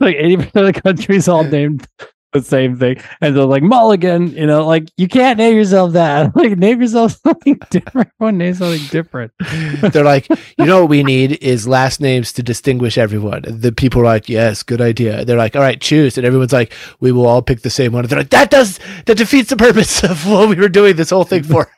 like 0.00 0.16
eighty 0.16 0.36
percent 0.36 0.66
of 0.66 0.74
the 0.74 0.80
country's 0.80 1.28
all 1.28 1.44
named 1.44 1.86
the 2.32 2.42
same 2.42 2.76
thing, 2.76 3.00
and 3.20 3.36
they're 3.36 3.44
like 3.44 3.62
Mulligan. 3.62 4.32
You 4.32 4.46
know, 4.46 4.66
like 4.66 4.90
you 4.96 5.08
can't 5.08 5.38
name 5.38 5.56
yourself 5.56 5.92
that. 5.92 6.32
Like 6.36 6.58
name 6.58 6.80
yourself 6.80 7.18
something 7.26 7.58
different. 7.70 8.10
Everyone 8.20 8.38
names 8.38 8.58
something 8.58 8.86
different. 8.88 9.32
But 9.80 9.92
they're 9.92 10.04
like, 10.04 10.28
you 10.58 10.66
know 10.66 10.80
what 10.80 10.90
we 10.90 11.02
need 11.02 11.42
is 11.42 11.66
last 11.66 12.00
names 12.00 12.32
to 12.34 12.42
distinguish 12.42 12.98
everyone. 12.98 13.44
And 13.44 13.62
the 13.62 13.72
people 13.72 14.02
are 14.02 14.04
like, 14.04 14.28
yes, 14.28 14.62
good 14.62 14.80
idea. 14.80 15.24
They're 15.24 15.36
like, 15.36 15.56
all 15.56 15.62
right, 15.62 15.80
choose. 15.80 16.18
And 16.18 16.26
everyone's 16.26 16.52
like, 16.52 16.72
we 17.00 17.10
will 17.10 17.26
all 17.26 17.42
pick 17.42 17.62
the 17.62 17.70
same 17.70 17.92
one. 17.92 18.04
And 18.04 18.10
they're 18.10 18.18
like, 18.18 18.30
that 18.30 18.50
does 18.50 18.78
that 19.06 19.16
defeats 19.16 19.50
the 19.50 19.56
purpose 19.56 20.04
of 20.04 20.28
what 20.28 20.48
we 20.48 20.56
were 20.56 20.68
doing 20.68 20.96
this 20.96 21.10
whole 21.10 21.24
thing 21.24 21.42
for. 21.42 21.70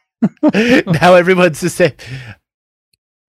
now 0.43 1.15
everyone's 1.15 1.61
the 1.61 1.71
same. 1.71 1.93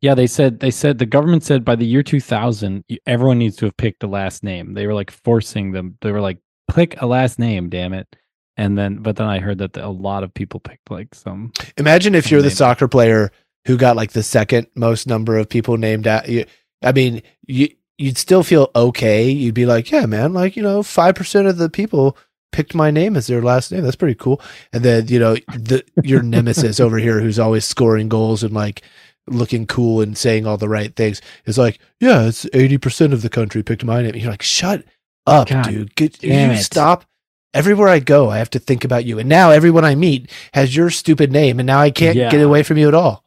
Yeah, 0.01 0.15
they 0.15 0.27
said 0.27 0.59
they 0.59 0.71
said 0.71 0.97
the 0.97 1.05
government 1.05 1.43
said 1.43 1.65
by 1.65 1.75
the 1.75 1.85
year 1.85 2.03
2000 2.03 2.83
everyone 3.05 3.39
needs 3.39 3.57
to 3.57 3.65
have 3.65 3.77
picked 3.77 4.03
a 4.03 4.07
last 4.07 4.43
name. 4.43 4.73
They 4.73 4.87
were 4.87 4.93
like 4.93 5.11
forcing 5.11 5.71
them. 5.71 5.97
They 6.01 6.11
were 6.11 6.21
like 6.21 6.37
pick 6.73 7.01
a 7.01 7.05
last 7.05 7.37
name, 7.37 7.69
damn 7.69 7.93
it. 7.93 8.15
And 8.55 8.77
then 8.77 8.97
but 8.97 9.17
then 9.17 9.27
I 9.27 9.39
heard 9.39 9.57
that 9.57 9.73
the, 9.73 9.85
a 9.85 9.89
lot 9.89 10.23
of 10.23 10.33
people 10.33 10.59
picked 10.59 10.89
like 10.89 11.13
some 11.13 11.51
Imagine 11.77 12.15
if 12.15 12.31
you're 12.31 12.41
the 12.41 12.49
soccer 12.51 12.87
player 12.87 13.31
who 13.65 13.77
got 13.77 13.95
like 13.95 14.11
the 14.11 14.23
second 14.23 14.67
most 14.75 15.07
number 15.07 15.37
of 15.37 15.49
people 15.49 15.77
named 15.77 16.07
at 16.07 16.29
you. 16.29 16.45
I 16.81 16.91
mean, 16.91 17.21
you 17.45 17.69
you'd 17.97 18.17
still 18.17 18.43
feel 18.43 18.71
okay. 18.75 19.29
You'd 19.29 19.53
be 19.53 19.65
like, 19.65 19.91
yeah, 19.91 20.05
man, 20.05 20.33
like 20.33 20.55
you 20.55 20.63
know, 20.63 20.81
five 20.81 21.15
percent 21.15 21.47
of 21.47 21.57
the 21.57 21.69
people 21.69 22.17
picked 22.51 22.73
my 22.73 22.89
name 22.89 23.15
as 23.15 23.27
their 23.27 23.41
last 23.41 23.71
name. 23.71 23.83
That's 23.83 23.95
pretty 23.95 24.15
cool. 24.15 24.41
And 24.73 24.83
then 24.83 25.07
you 25.07 25.19
know, 25.19 25.35
the 25.53 25.83
your 26.03 26.23
nemesis 26.23 26.79
over 26.81 26.97
here, 26.97 27.19
who's 27.19 27.39
always 27.39 27.65
scoring 27.65 28.09
goals 28.09 28.43
and 28.43 28.53
like 28.53 28.81
looking 29.29 29.65
cool 29.67 30.01
and 30.01 30.17
saying 30.17 30.45
all 30.45 30.57
the 30.57 30.69
right 30.69 30.95
things, 30.95 31.21
is 31.45 31.57
like, 31.57 31.79
yeah, 31.99 32.27
it's 32.27 32.45
eighty 32.53 32.77
percent 32.77 33.13
of 33.13 33.21
the 33.21 33.29
country 33.29 33.63
picked 33.63 33.83
my 33.83 34.01
name. 34.01 34.15
You're 34.15 34.31
like, 34.31 34.41
shut 34.41 34.83
up, 35.27 35.47
God 35.49 35.65
dude. 35.65 35.95
Get, 35.95 36.21
you 36.23 36.31
it. 36.33 36.63
stop. 36.63 37.05
Everywhere 37.53 37.87
I 37.87 37.97
go, 37.99 38.29
I 38.29 38.37
have 38.37 38.51
to 38.51 38.59
think 38.59 38.83
about 38.83 39.05
you. 39.05 39.17
And 39.17 39.27
now 39.27 39.49
everyone 39.49 39.83
I 39.83 39.95
meet 39.95 40.29
has 40.53 40.75
your 40.75 40.89
stupid 40.91 41.31
name, 41.31 41.59
and 41.59 41.65
now 41.67 41.79
I 41.79 41.89
can't 41.89 42.15
Yeah. 42.15 42.29
get 42.29 42.41
away 42.41 42.61
from 42.63 42.77
you 42.77 42.87
at 42.87 42.93
all. 42.93 43.23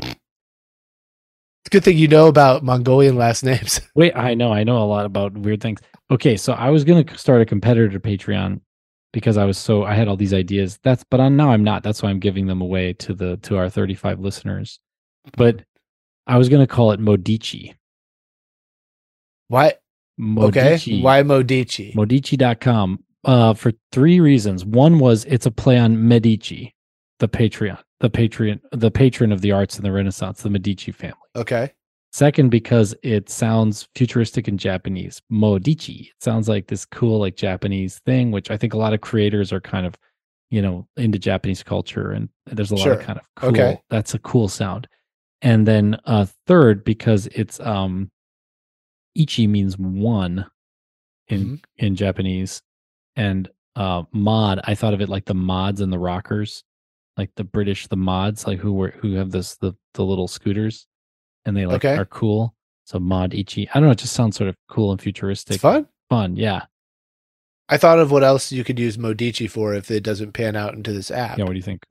It's 0.00 0.16
a 1.66 1.70
good 1.70 1.84
thing 1.84 1.96
you 1.96 2.08
know 2.08 2.26
about 2.28 2.62
Mongolian 2.62 3.16
last 3.16 3.42
names. 3.44 3.80
Wait, 3.94 4.14
I 4.16 4.34
know, 4.34 4.52
I 4.52 4.64
know 4.64 4.78
a 4.82 4.84
lot 4.84 5.06
about 5.06 5.32
weird 5.32 5.60
things. 5.62 5.80
Okay, 6.10 6.36
so 6.36 6.52
I 6.52 6.70
was 6.70 6.84
gonna 6.84 7.04
start 7.16 7.40
a 7.42 7.46
competitor 7.46 7.88
to 7.88 8.00
Patreon 8.00 8.60
because 9.12 9.36
I 9.38 9.44
was 9.44 9.56
so 9.56 9.84
I 9.84 9.94
had 9.94 10.08
all 10.08 10.16
these 10.16 10.34
ideas. 10.34 10.78
That's 10.82 11.04
but 11.10 11.20
I'm, 11.20 11.36
now 11.36 11.50
I'm 11.50 11.64
not. 11.64 11.82
That's 11.82 12.02
why 12.02 12.10
I'm 12.10 12.18
giving 12.20 12.46
them 12.46 12.60
away 12.60 12.92
to 12.94 13.14
the 13.14 13.36
to 13.38 13.56
our 13.56 13.70
35 13.70 14.20
listeners. 14.20 14.78
But 15.36 15.62
I 16.26 16.38
was 16.38 16.48
gonna 16.48 16.66
call 16.66 16.92
it 16.92 17.00
Modici. 17.00 17.74
Why? 19.48 19.66
Okay. 20.38 20.74
Modici. 20.76 21.02
Why 21.02 21.22
Modici? 21.22 21.94
Modici.com. 21.94 23.02
Uh, 23.24 23.54
for 23.54 23.72
three 23.90 24.20
reasons. 24.20 24.64
One 24.64 24.98
was 24.98 25.24
it's 25.24 25.46
a 25.46 25.50
play 25.50 25.78
on 25.78 26.06
Medici, 26.08 26.74
the 27.20 27.28
Patreon, 27.28 27.78
the 28.00 28.10
patron, 28.10 28.60
the 28.72 28.90
patron 28.90 29.32
of 29.32 29.40
the 29.40 29.50
arts 29.52 29.76
and 29.76 29.84
the 29.84 29.92
Renaissance, 29.92 30.42
the 30.42 30.50
Medici 30.50 30.92
family. 30.92 31.16
okay. 31.36 31.72
Second, 32.12 32.50
because 32.50 32.94
it 33.02 33.28
sounds 33.28 33.88
futuristic 33.96 34.46
in 34.46 34.56
Japanese. 34.56 35.20
Modici. 35.32 36.02
It 36.10 36.22
sounds 36.22 36.48
like 36.48 36.68
this 36.68 36.84
cool, 36.84 37.18
like 37.18 37.34
Japanese 37.34 37.98
thing, 38.06 38.30
which 38.30 38.52
I 38.52 38.56
think 38.56 38.72
a 38.72 38.78
lot 38.78 38.92
of 38.94 39.00
creators 39.00 39.52
are 39.52 39.60
kind 39.60 39.84
of, 39.84 39.96
you 40.48 40.62
know, 40.62 40.86
into 40.96 41.18
Japanese 41.18 41.64
culture, 41.64 42.12
and 42.12 42.28
there's 42.46 42.70
a 42.70 42.76
lot 42.76 42.84
Sure. 42.84 42.92
of 42.92 43.00
kind 43.00 43.18
of 43.18 43.24
cool. 43.34 43.48
Okay. 43.48 43.80
That's 43.90 44.14
a 44.14 44.20
cool 44.20 44.46
sound. 44.48 44.86
And 45.42 45.66
then 45.66 45.98
uh 46.04 46.26
third, 46.46 46.84
because 46.84 47.26
it's 47.28 47.60
um 47.60 48.10
ichi 49.14 49.46
means 49.46 49.78
one 49.78 50.46
in 51.28 51.44
Mhm. 51.44 51.64
in 51.76 51.96
Japanese, 51.96 52.62
and 53.16 53.48
uh 53.76 54.04
mod. 54.12 54.60
I 54.64 54.74
thought 54.74 54.94
of 54.94 55.00
it 55.00 55.08
like 55.08 55.24
the 55.26 55.34
mods 55.34 55.80
and 55.80 55.92
the 55.92 55.98
rockers, 55.98 56.64
like 57.16 57.30
the 57.36 57.44
British, 57.44 57.86
the 57.88 57.96
mods, 57.96 58.46
like 58.46 58.58
who 58.58 58.72
were 58.72 58.90
who 58.90 59.14
have 59.14 59.30
this 59.30 59.56
the 59.56 59.74
the 59.94 60.04
little 60.04 60.28
scooters, 60.28 60.86
and 61.44 61.56
they 61.56 61.66
like 61.66 61.84
Okay. 61.84 61.96
are 61.96 62.06
cool. 62.06 62.54
So 62.84 62.98
mod 62.98 63.32
ichi. 63.34 63.68
I 63.70 63.74
don't 63.74 63.84
know. 63.84 63.90
It 63.92 63.98
just 63.98 64.12
sounds 64.14 64.36
sort 64.36 64.48
of 64.48 64.56
cool 64.68 64.92
and 64.92 65.00
futuristic. 65.00 65.54
It's 65.54 65.62
fun. 65.62 65.88
Fun. 66.10 66.36
Yeah. 66.36 66.66
I 67.70 67.78
thought 67.78 67.98
of 67.98 68.10
what 68.10 68.22
else 68.22 68.52
you 68.52 68.62
could 68.62 68.78
use 68.78 68.98
Modici 68.98 69.50
for 69.50 69.72
if 69.72 69.90
it 69.90 70.02
doesn't 70.02 70.32
pan 70.32 70.54
out 70.54 70.74
into 70.74 70.92
this 70.92 71.10
app. 71.10 71.38
Yeah. 71.38 71.44
What 71.44 71.52
do 71.52 71.56
you 71.56 71.62
think? 71.62 71.82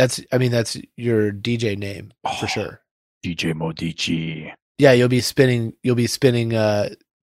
That's, 0.00 0.20
I 0.32 0.38
mean, 0.38 0.50
that's 0.50 0.78
your 0.96 1.30
DJ 1.30 1.76
name 1.76 2.12
for 2.24 2.44
Oh. 2.44 2.46
sure. 2.46 2.80
DJ 3.22 3.52
Modici. 3.52 4.50
Yeah, 4.78 4.92
you'll 4.92 5.08
be 5.08 5.20
spinning. 5.20 5.74
You'll 5.82 5.94
be 5.94 6.06
spinning 6.06 6.54
uh, 6.54 6.88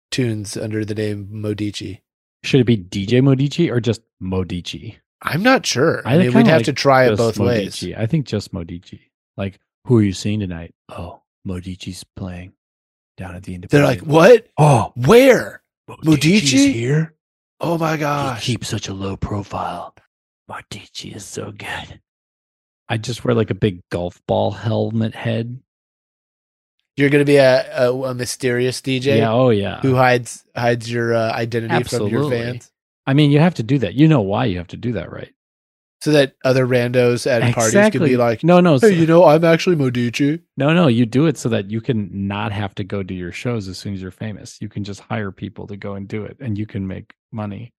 tunes 0.10 0.56
under 0.56 0.86
the 0.86 0.96
name 0.96 1.28
Modici. 1.30 2.00
Should 2.44 2.62
it 2.62 2.64
be 2.66 2.78
DJ 2.78 3.22
Modici 3.22 3.70
or 3.70 3.82
just 3.82 4.02
Modici? 4.24 4.96
I'm 5.22 5.44
not 5.44 5.66
sure. 5.66 6.02
I, 6.06 6.16
I 6.16 6.18
mean, 6.20 6.34
we'd 6.34 6.48
have 6.48 6.60
like 6.60 6.66
to 6.68 6.74
try 6.74 7.06
it 7.08 7.10
Just 7.10 7.18
both 7.20 7.40
ways. 7.40 7.84
I 7.98 8.06
think 8.06 8.26
just 8.26 8.54
Modici. 8.54 9.02
Like, 9.36 9.60
who 9.86 9.98
are 9.98 10.02
you 10.02 10.14
seeing 10.14 10.40
tonight? 10.40 10.74
Oh, 10.90 11.22
Modici's 11.46 12.06
playing 12.16 12.54
down 13.18 13.36
at 13.36 13.44
the 13.44 13.54
end. 13.54 13.68
They're 13.70 13.84
like, 13.84 14.00
what? 14.00 14.48
oh, 14.58 14.94
Where? 14.96 15.62
Modici's 15.90 16.08
Modici? 16.54 16.72
here. 16.72 17.14
Oh 17.60 17.78
my 17.78 17.98
gosh! 17.98 17.98
He 17.98 18.34
gosh! 18.34 18.46
keeps 18.46 18.68
such 18.70 18.88
a 18.88 18.94
low 18.94 19.18
profile. 19.18 19.94
Modici 20.50 21.16
is 21.16 21.26
so 21.26 21.52
good. 21.52 22.00
I 22.92 22.98
just 22.98 23.24
wear 23.24 23.34
like 23.34 23.50
a 23.50 23.56
big 23.56 23.80
golf 23.90 24.22
ball 24.28 24.52
helmet 24.52 25.16
head. 25.16 25.62
You're 26.98 27.10
gonna 27.10 27.24
be 27.24 27.38
a, 27.38 27.88
a, 27.88 27.94
a 27.94 28.14
mysterious 28.14 28.82
DJ 28.82 29.20
Yeah. 29.20 29.32
Oh, 29.32 29.50
yeah. 29.50 29.80
who 29.80 29.96
hides 29.96 30.44
hides 30.56 30.92
your 30.92 31.14
uh, 31.14 31.32
identity 31.32 31.84
from 31.84 32.10
your 32.10 32.30
fans, 32.30 32.70
I 33.08 33.14
mean, 33.14 33.32
you 33.32 33.40
have 33.40 33.56
to 33.56 33.64
do 33.64 33.78
that. 33.80 33.94
You 33.94 34.10
know 34.10 34.20
why 34.20 34.46
you 34.46 34.58
have 34.58 34.68
to 34.68 34.78
do 34.78 34.92
that, 34.94 35.12
right? 35.12 35.34
so 36.02 36.12
that 36.12 36.34
other 36.44 36.66
randos 36.66 37.30
at 37.30 37.54
parties 37.54 37.92
could 37.92 38.04
be 38.04 38.18
like, 38.18 38.44
no, 38.44 38.60
no, 38.60 38.74
"Hey, 38.74 38.80
so- 38.80 38.88
you 38.88 39.06
know, 39.06 39.24
I'm 39.24 39.46
actually 39.46 39.76
Modici." 39.76 40.42
no, 40.58 40.74
no. 40.74 40.88
You 40.88 41.06
do 41.06 41.28
it 41.28 41.38
so 41.38 41.48
that 41.50 41.70
you 41.70 41.80
can 41.80 42.10
not 42.28 42.52
have 42.52 42.74
to 42.76 42.84
go 42.84 43.04
do 43.04 43.14
your 43.14 43.32
shows 43.32 43.68
as 43.68 43.78
soon 43.78 43.94
as 43.94 44.02
you're 44.02 44.12
famous. 44.12 44.58
You 44.60 44.68
can 44.68 44.84
just 44.84 45.00
hire 45.00 45.32
people 45.32 45.68
to 45.68 45.78
go 45.78 45.94
and 45.94 46.08
do 46.08 46.26
it, 46.26 46.38
and 46.42 46.58
you 46.58 46.66
can 46.66 46.88
make 46.88 47.14
money 47.32 47.72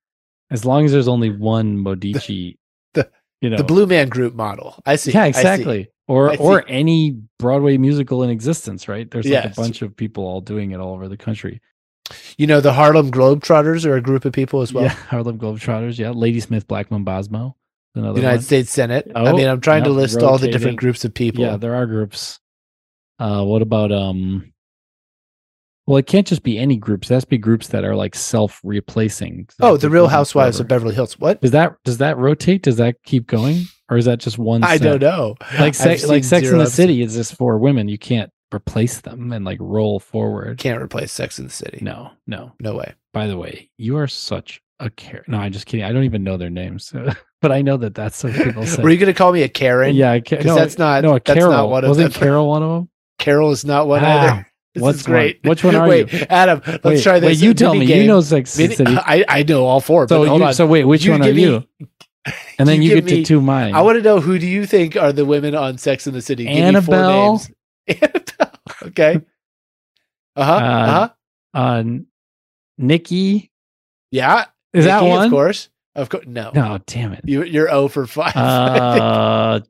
as 0.50 0.64
long 0.64 0.84
as 0.84 0.92
there's 0.92 1.08
only 1.08 1.30
one 1.30 1.76
Modici. 1.84 2.56
The- 3.42 3.46
you 3.46 3.50
know, 3.50 3.56
The 3.58 3.64
Blue 3.64 3.86
Man 3.86 4.08
Group 4.08 4.34
model. 4.34 4.80
I 4.86 4.96
see. 4.96 5.12
yeah, 5.12 5.24
I 5.24 5.30
see. 5.32 5.40
exactly. 5.40 5.88
Or 6.08 6.30
I 6.30 6.36
or 6.36 6.64
any 6.68 7.18
Broadway 7.38 7.76
musical 7.76 8.22
in 8.22 8.30
existence, 8.30 8.88
right? 8.88 9.10
There's 9.10 9.24
like 9.26 9.32
Yes. 9.32 9.58
a 9.58 9.60
bunch 9.60 9.82
of 9.82 9.94
people 9.96 10.24
all 10.24 10.40
doing 10.40 10.70
it 10.70 10.80
all 10.80 10.94
over 10.94 11.08
the 11.08 11.16
country. 11.16 11.60
You 12.38 12.46
know, 12.46 12.60
the 12.60 12.72
Harlem 12.72 13.10
Globetrotters 13.10 13.84
are 13.86 13.96
a 13.96 14.00
group 14.00 14.24
of 14.24 14.32
people 14.32 14.60
as 14.62 14.72
well. 14.72 14.84
yeah, 14.84 14.90
Harlem 15.10 15.38
Globetrotters. 15.38 15.98
Yeah, 15.98 16.10
Ladysmith 16.10 16.66
Black 16.66 16.88
Mambazo. 16.90 17.54
Another 17.94 18.14
The 18.14 18.20
United 18.20 18.36
one. 18.38 18.42
States 18.42 18.70
Senate. 18.70 19.10
I 19.14 19.26
Oh, 19.28 19.36
mean, 19.36 19.46
I'm 19.48 19.60
trying 19.60 19.84
to 19.84 19.90
yep, 19.90 19.96
list 19.96 20.22
all 20.22 20.38
the 20.38 20.48
different 20.50 20.78
groups 20.78 21.04
of 21.04 21.12
people. 21.14 21.44
Yeah, 21.44 21.56
there 21.58 21.74
are 21.74 21.86
groups. 21.86 22.38
Uh, 23.18 23.44
what 23.44 23.62
about 23.62 23.92
um? 23.92 24.51
Well, 25.86 25.96
it 25.98 26.06
can't 26.06 26.26
just 26.26 26.42
be 26.44 26.58
any 26.58 26.76
groups. 26.76 27.10
It 27.10 27.14
has 27.14 27.24
to 27.24 27.28
be 27.28 27.38
groups 27.38 27.68
that 27.68 27.84
are 27.84 27.96
like 27.96 28.14
self-replacing. 28.14 29.48
oh, 29.60 29.76
the 29.76 29.90
Real 29.90 30.08
Housewives 30.08 30.60
of. 30.60 30.68
Beverly 30.68 30.94
Hills. 30.94 31.18
What? 31.18 31.40
Does 31.40 31.50
that 31.52 31.74
does 31.84 31.98
that 31.98 32.16
rotate? 32.18 32.62
Does 32.62 32.76
that 32.76 33.02
keep 33.04 33.26
going, 33.26 33.64
or 33.90 33.96
is 33.96 34.04
that 34.04 34.18
just 34.20 34.38
one? 34.38 34.62
I 34.64 34.76
set? 34.76 35.00
don't 35.00 35.00
know. 35.02 35.34
Like 35.58 35.74
sex, 35.74 36.06
like 36.06 36.24
Sex 36.24 36.46
in 36.46 36.52
the 36.54 36.60
episodes. 36.62 36.74
City 36.74 37.02
is 37.02 37.14
just 37.14 37.36
for 37.36 37.58
women. 37.58 37.88
You 37.88 37.98
can't 37.98 38.30
replace 38.54 39.00
them 39.00 39.32
and 39.32 39.44
like 39.44 39.58
roll 39.60 39.98
forward. 39.98 40.58
Can't 40.58 40.80
replace 40.82 41.12
Sex 41.12 41.38
in 41.38 41.46
the 41.46 41.50
City. 41.52 41.78
No, 41.82 42.10
no. 42.26 42.52
No 42.60 42.76
way. 42.76 42.94
By 43.12 43.26
the 43.26 43.36
way, 43.36 43.70
you 43.76 43.96
are 43.98 44.06
such 44.06 44.60
a 44.80 44.88
care. 44.90 45.24
No, 45.28 45.38
I'm 45.38 45.52
just 45.52 45.66
kidding. 45.66 45.84
I 45.84 45.92
don't 45.92 46.04
even 46.04 46.22
know 46.24 46.36
their 46.36 46.50
names, 46.50 46.92
but 47.42 47.52
I 47.52 47.62
know 47.62 47.76
that 47.78 47.94
that's 47.94 48.22
what 48.24 48.34
people 48.34 48.66
say. 48.66 48.82
Were 48.82 48.90
you 48.90 48.98
going 48.98 49.12
to 49.12 49.16
call 49.18 49.32
me 49.32 49.42
a 49.42 49.48
Karen? 49.48 49.94
yeah, 49.96 50.12
I 50.12 50.20
ca- 50.20 50.36
'Cause 50.36 50.44
no, 50.46 50.54
that's 50.54 50.78
not- 50.78 51.02
no. 51.02 51.10
A 51.10 51.14
that's 51.14 51.28
not 51.28 51.34
Carol 51.34 51.70
one 51.70 51.84
of 51.84 51.88
wasn't 51.88 52.12
them. 52.14 52.20
Carol 52.22 52.48
one 52.48 52.62
of 52.62 52.70
them. 52.70 52.88
Carol 53.18 53.50
is 53.50 53.64
not 53.64 53.86
one 53.86 54.02
Ah, 54.04 54.06
either. 54.34 54.48
This 54.74 54.82
what's 54.82 54.98
is 55.00 55.06
great. 55.06 55.38
one? 55.42 55.50
Which 55.50 55.64
one 55.64 55.74
are 55.74 55.86
wait, 55.88 56.12
you? 56.12 56.20
Adam, 56.30 56.62
let's 56.66 56.84
wait, 56.84 57.02
try 57.02 57.20
this. 57.20 57.28
Wait, 57.40 57.42
you 57.46 57.52
tell 57.54 57.74
me. 57.74 57.80
You 57.80 57.86
game. 57.86 58.06
know 58.06 58.20
Sex 58.22 58.56
Mini- 58.56 58.74
City. 58.74 58.96
I, 58.96 59.24
I 59.28 59.42
know 59.42 59.64
all 59.66 59.80
four, 59.80 60.08
So 60.08 60.20
but 60.22 60.28
hold 60.28 60.40
you, 60.40 60.46
on. 60.46 60.54
so 60.54 60.66
wait, 60.66 60.84
which 60.84 61.04
You 61.04 61.12
one 61.12 61.22
are 61.22 61.32
me- 61.32 61.42
you? 61.42 61.64
And 62.58 62.68
then 62.68 62.80
you 62.82 62.90
you, 62.90 62.94
get 62.96 63.04
me- 63.04 63.16
to 63.16 63.24
two 63.24 63.40
mine. 63.40 63.74
I 63.74 63.82
want 63.82 63.96
to 63.98 64.02
know 64.02 64.20
who 64.20 64.38
do 64.38 64.46
you 64.46 64.64
think 64.64 64.96
are 64.96 65.12
the 65.12 65.24
women 65.26 65.54
on 65.54 65.76
Sex 65.78 66.06
in 66.06 66.14
the 66.14 66.22
City? 66.22 66.44
Give 66.44 66.52
me 66.74 66.80
four 66.80 66.94
Annabelle. 66.94 67.30
names. 67.32 67.50
Annabelle. 67.88 68.52
Okay. 68.84 69.20
Uh 70.36 70.44
huh. 70.44 70.52
Uh, 70.52 70.56
Uh 70.56 70.86
huh. 70.90 71.08
uh, 71.54 71.76
N- 71.78 72.06
Nikki. 72.78 73.50
Yeah. 74.10 74.46
Is 74.72 74.84
that 74.86 75.02
one? 75.02 75.26
Of 75.26 75.30
course. 75.30 75.68
Of 75.94 76.08
course. 76.08 76.24
No. 76.26 76.50
No, 76.54 76.78
damn 76.86 77.12
it. 77.12 77.20
You, 77.26 77.42
you're 77.42 77.68
0 77.68 77.88
for 77.88 78.06
5. 78.06 78.34
Uh, 78.36 79.60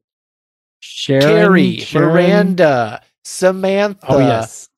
Sharon, 0.81 1.23
Carrie, 1.23 1.79
Sharon- 1.79 2.09
Miranda, 2.12 3.03
Samantha. 3.25 4.07
Oh 4.09 4.19
yes. 4.19 4.69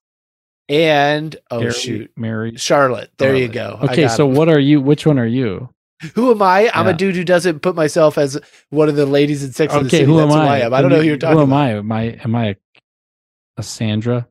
And, 0.68 1.36
oh, 1.50 1.60
Carrie, 1.60 1.72
shoot. 1.72 2.10
Mary. 2.16 2.56
Charlotte. 2.56 3.10
There 3.18 3.34
you 3.34 3.52
Charlotte. 3.52 3.80
go. 3.80 3.86
I 3.86 3.92
Okay, 3.92 4.02
got 4.02 4.16
so 4.16 4.28
him. 4.28 4.34
what 4.34 4.48
are 4.48 4.58
you? 4.58 4.80
Which 4.80 5.06
one 5.06 5.18
are 5.18 5.26
you? 5.26 5.68
Who 6.14 6.30
am 6.30 6.42
I? 6.42 6.70
I'm 6.74 6.86
Yeah. 6.86 6.92
a 6.92 6.96
dude 6.96 7.16
who 7.16 7.24
doesn't 7.24 7.60
put 7.60 7.74
myself 7.74 8.18
as 8.18 8.38
one 8.70 8.88
of 8.88 8.96
the 8.96 9.06
ladies 9.06 9.42
in 9.44 9.52
Sex 9.52 9.72
and 9.72 9.84
the 9.84 9.86
Okay, 9.88 9.98
City. 9.98 10.04
who 10.06 10.16
That's 10.18 10.32
am 10.32 10.38
who 10.40 10.44
I? 10.46 10.54
I 10.56 10.58
am. 10.60 10.74
I 10.74 10.80
don't 10.82 10.90
know 10.90 11.00
who 11.00 11.06
you're 11.06 11.16
talking 11.16 11.36
Who 11.36 11.42
am 11.42 11.48
about. 11.52 11.58
I? 11.60 11.70
Am 11.70 11.92
I 11.92 12.02
am 12.24 12.34
I 12.34 12.46
a, 12.48 12.54
a 13.58 13.62
Sandra? 13.62 14.26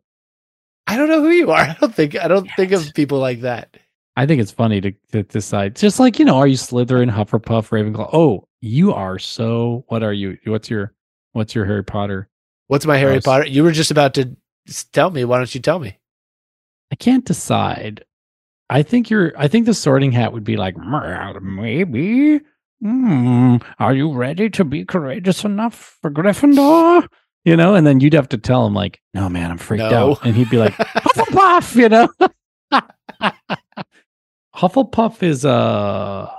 I 0.88 0.98
don't 0.98 1.08
know 1.08 1.22
who 1.22 1.30
you 1.30 1.52
are. 1.52 1.58
I 1.62 1.78
don't 1.80 1.94
think 1.96 2.16
I 2.20 2.28
don't 2.28 2.46
Damn 2.48 2.56
think 2.56 2.72
it. 2.74 2.88
of 2.88 2.94
people 2.94 3.20
like 3.20 3.42
that. 3.42 3.78
I 4.16 4.28
think 4.28 4.42
it's 4.42 4.52
funny 4.52 4.82
to, 4.82 4.92
to 5.14 5.24
decide. 5.24 5.76
Just 5.76 6.00
like 6.00 6.20
you 6.20 6.26
know, 6.26 6.36
are 6.38 6.46
you 6.48 6.58
Slytherin, 6.58 7.10
Hufflepuff, 7.12 7.70
Ravenclaw? 7.70 8.10
Oh, 8.14 8.48
you 8.62 8.94
are 8.94 9.18
so. 9.18 9.86
What 9.88 10.04
are 10.04 10.14
you? 10.14 10.38
What's 10.46 10.70
your 10.70 10.94
What's 11.32 11.56
your 11.56 11.66
Harry 11.66 11.84
Potter? 11.84 12.30
What's 12.68 12.86
my 12.86 12.98
Harry 12.98 13.20
Potter? 13.22 13.48
You 13.48 13.64
were 13.64 13.72
just 13.72 13.90
about 13.92 14.14
to 14.16 14.36
tell 14.92 15.10
me. 15.10 15.26
Why 15.26 15.38
don't 15.38 15.54
you 15.56 15.62
tell 15.62 15.80
me? 15.80 15.98
I 16.94 16.96
can't 16.96 17.26
decide. 17.26 18.04
I 18.70 18.84
think 18.84 19.10
you're. 19.10 19.34
I 19.36 19.48
think 19.48 19.66
the 19.66 19.74
Sorting 19.74 20.12
Hat 20.12 20.32
would 20.32 20.44
be 20.44 20.58
like 20.58 20.76
maybe. 20.78 22.40
Hmm, 22.84 23.56
are 23.80 23.96
you 23.96 24.14
ready 24.14 24.48
to 24.52 24.64
be 24.64 24.86
courageous 24.86 25.44
enough 25.44 25.98
for 26.04 26.12
Gryffindor? 26.12 27.08
You 27.46 27.58
know, 27.58 27.74
and 27.74 27.88
then 27.88 28.00
you'd 28.00 28.14
have 28.14 28.30
to 28.30 28.38
tell 28.38 28.68
him 28.68 28.76
like, 28.76 29.02
"No, 29.16 29.28
man, 29.28 29.50
I'm 29.50 29.58
freaked 29.58 29.80
No. 29.90 30.12
out," 30.12 30.24
and 30.24 30.36
he'd 30.36 30.52
be 30.52 30.58
like, 30.60 30.74
Hufflepuff, 30.78 31.76
you 31.76 31.90
know. 31.90 32.08
Hufflepuff 34.56 35.24
is 35.24 35.46
uh 35.46 36.30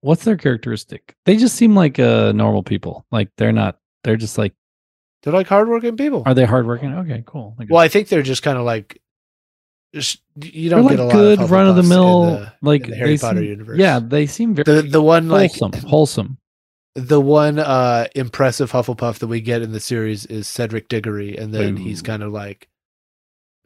what's 0.00 0.24
their 0.24 0.36
characteristic? 0.36 1.14
They 1.24 1.36
just 1.36 1.54
seem 1.54 1.76
like 1.76 2.00
uh 2.00 2.32
normal 2.32 2.64
people. 2.64 3.06
Like 3.12 3.28
they're 3.36 3.52
not 3.52 3.78
they're 4.02 4.16
just 4.16 4.38
like 4.38 4.54
They're 5.22 5.32
like 5.32 5.46
hardworking 5.46 5.96
people. 5.96 6.24
are 6.26 6.34
they 6.34 6.46
hardworking? 6.46 6.94
Okay, 6.94 7.22
cool. 7.26 7.56
Well, 7.68 7.78
I 7.80 7.86
think 7.86 8.08
they're 8.08 8.22
just 8.22 8.42
kind 8.42 8.58
of 8.58 8.64
like 8.64 9.00
you 9.92 10.70
don't 10.70 10.84
like 10.84 10.96
get 10.96 11.00
a 11.00 11.04
lot 11.04 11.12
good 11.12 11.40
run 11.50 11.66
of 11.66 11.76
the 11.76 11.82
mill 11.82 12.46
like 12.62 12.86
the 12.86 12.94
Harry 12.96 13.18
Potter 13.18 13.40
seem- 13.40 13.48
universe. 13.48 13.78
Yeah, 13.78 13.98
they 13.98 14.26
seem 14.26 14.54
very 14.54 14.82
the 14.82 14.88
the 14.88 15.02
one 15.02 15.28
like 15.28 15.50
wholesome. 15.56 15.88
wholesome. 15.88 16.38
the 16.94 17.20
one 17.20 17.58
uh 17.58 18.06
impressive 18.14 18.70
Hufflepuff 18.72 19.18
that 19.18 19.26
we 19.26 19.40
get 19.40 19.62
in 19.62 19.72
the 19.72 19.80
series 19.80 20.26
is 20.26 20.46
Cedric 20.48 20.88
Diggory, 20.88 21.36
and 21.36 21.52
then 21.52 21.76
Ooh. 21.78 21.82
he's 21.82 22.02
kind 22.02 22.22
of 22.22 22.32
like 22.32 22.68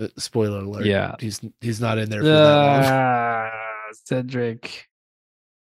uh, 0.00 0.08
spoiler 0.16 0.60
alert. 0.60 0.86
Yeah. 0.86 1.16
he's 1.20 1.40
he's 1.60 1.80
not 1.80 1.98
in 1.98 2.08
there 2.10 2.20
for 2.20 2.26
that 2.26 2.32
long. 2.32 2.82
Ah, 2.84 3.50
Cedric. 4.04 4.88